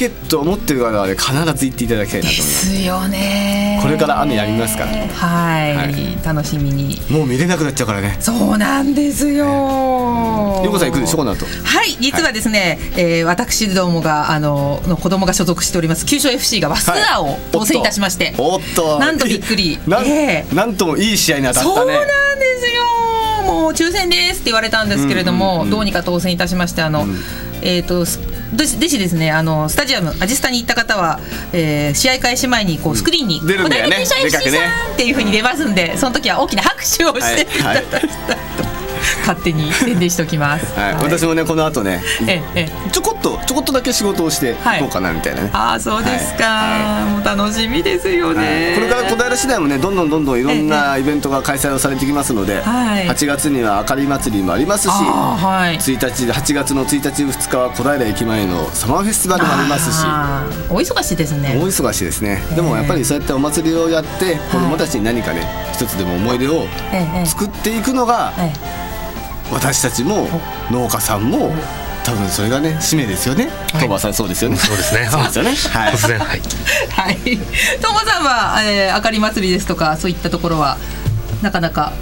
[0.00, 2.70] ケットを持ってる方はね必ず行っていただきたいなと思います。
[2.70, 3.78] ですよね。
[3.82, 4.92] これから雨やみますから。
[4.92, 6.18] はい、はい。
[6.24, 6.98] 楽しみに。
[7.10, 8.16] もう見れなくなっちゃうからね。
[8.18, 9.44] そうなんですよ。
[9.44, 11.44] ようこさん行くでしょこの後？
[11.44, 11.96] はい。
[12.00, 16.06] 実はですね、えー私どもがあのの子供が所属しております。
[16.06, 18.98] 九州 FC がバスツアーを当選いたしまして、おっと。
[18.98, 19.78] なんとびっくり。
[19.86, 20.54] なん,、ええ。
[20.54, 21.74] なんともいい試合に当たったね。
[21.76, 22.06] そうなんで
[22.58, 22.99] すよ
[23.42, 27.06] もう抽選ですって言われたんですけれども、どうにか当選いたしましてあの、
[27.62, 28.20] えっ、とす
[28.52, 31.20] でしでしですねあのスタジアムアジスタに行った方は、
[31.52, 38.00] えー試合開始前にこうスクリーンに「出るんだよね小平でかく FC ねさん!」っていうふうに出ますんでその時は大きな拍手をしていただきたい。
[38.00, 38.06] と、
[39.20, 40.66] 勝手に宣伝しておきます。
[40.78, 42.90] はい、私もねこの後ねええええ。
[42.90, 44.80] ちょこっとちょこっとだけ仕事をしてはい。
[44.80, 55.76] 行こうかなみたいなね、ああそうですか、もう楽しみですよね、これから小平市内もねどんどんどんどんいろんなイベントが開催をされてきますので、はい8月にはあかり祭りもありますしはい。
[55.76, 60.04] 1日8月の1日2日は小平駅前のサマーフェスティバルもありますし。
[60.70, 61.58] お忙しいですね。
[61.60, 62.42] 大忙しいですね。
[62.54, 66.66] でもやっぱりそうやってお祭りをやって子どもたちに何かね一つでも思い出を
[67.26, 68.52] 作っていくのがえ
[69.52, 70.28] 私たちも
[70.70, 71.52] 農家さんも
[72.04, 73.50] 多分それがね使命ですよね。
[73.72, 74.56] 鳥羽さんそうですよね。
[74.56, 75.08] そうですね。
[75.10, 75.50] そうですよね。
[75.50, 75.92] はい。
[75.92, 76.18] 突然。
[76.18, 76.40] はい。
[76.88, 77.38] えはい。
[77.80, 80.76] ともさんは、えー、あかり祭りですとかそういったところは
[81.42, 81.92] なかなか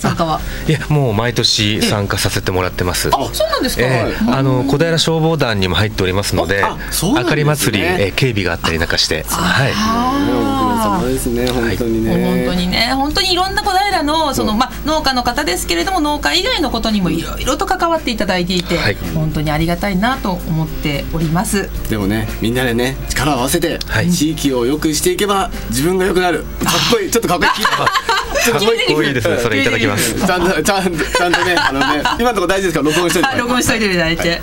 [0.00, 0.40] 参加は？
[0.68, 3.08] いやもう毎年参加させてもらってます。
[3.12, 6.76] あそうなんですか、えーあの小平消防団にも入っておりますのであ
[7.24, 9.24] かり祭り、えー警備があったりなんかして。
[9.28, 9.72] はい
[10.84, 12.92] あーですね本当にね、もう本当にね。
[12.94, 18.96] 本当にいろんな小平のその、まあ、農家の方ですけれども農家以外のことにもいろいろと関わっていただいていて、はい。
[19.14, 21.70] 本当にありがたいなと思っております。
[21.88, 24.10] でもねみんなでね力を合わせて、はい。
[24.10, 26.44] 地域を良くしていけば自分が良くなる。
[26.44, 27.10] かっこいい。
[27.10, 27.64] ちょっとかっこいい。
[27.64, 27.84] か
[28.58, 28.60] っ
[28.94, 29.38] こいいですね。
[29.38, 30.14] それいただきます。
[30.14, 32.82] ちゃんとちゃんとちゃんとねあのね今のところ大事ですか？
[32.82, 33.28] ら録音しといて。
[33.28, 34.42] はい、録音しといていただいて。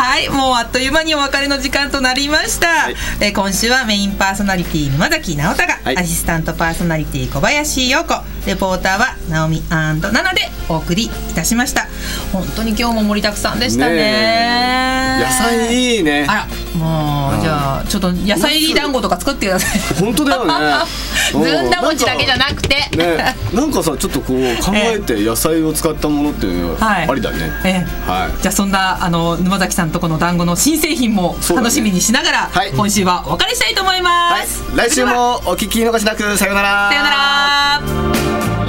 [0.00, 2.90] はい、もうあっという間にお別れの時間となりました。
[2.90, 8.14] いえー今週はメインパーソナリティ沼崎直太が、はいアシスタントパーソナリティ小林陽子、
[8.46, 10.40] レポーターは直美ナナで
[10.70, 11.86] お送りいたしました。
[12.32, 13.96] 本当に今日も盛りだくさんでしたね。
[13.96, 19.94] ね野菜いいねあら、もうじゃあちょっと野菜団子とか作ってください。
[20.04, 20.52] 本当だよね。
[21.32, 22.88] ずんだ餅だけじゃなくて。
[22.96, 28.10] ね、なんかさちょっとこう考えて野菜を使ったものっていうありだね、ええ。
[28.10, 28.42] はい。
[28.42, 32.72] じゃあそんなあの沼崎さんとこの団子の新製品も楽しみにしながら、はい。
[32.72, 34.62] 今週はお別れしたいと思います。
[34.74, 36.88] 来週もお聞き逃しなくさようなら。
[36.90, 37.10] さような
[38.56, 38.59] ら。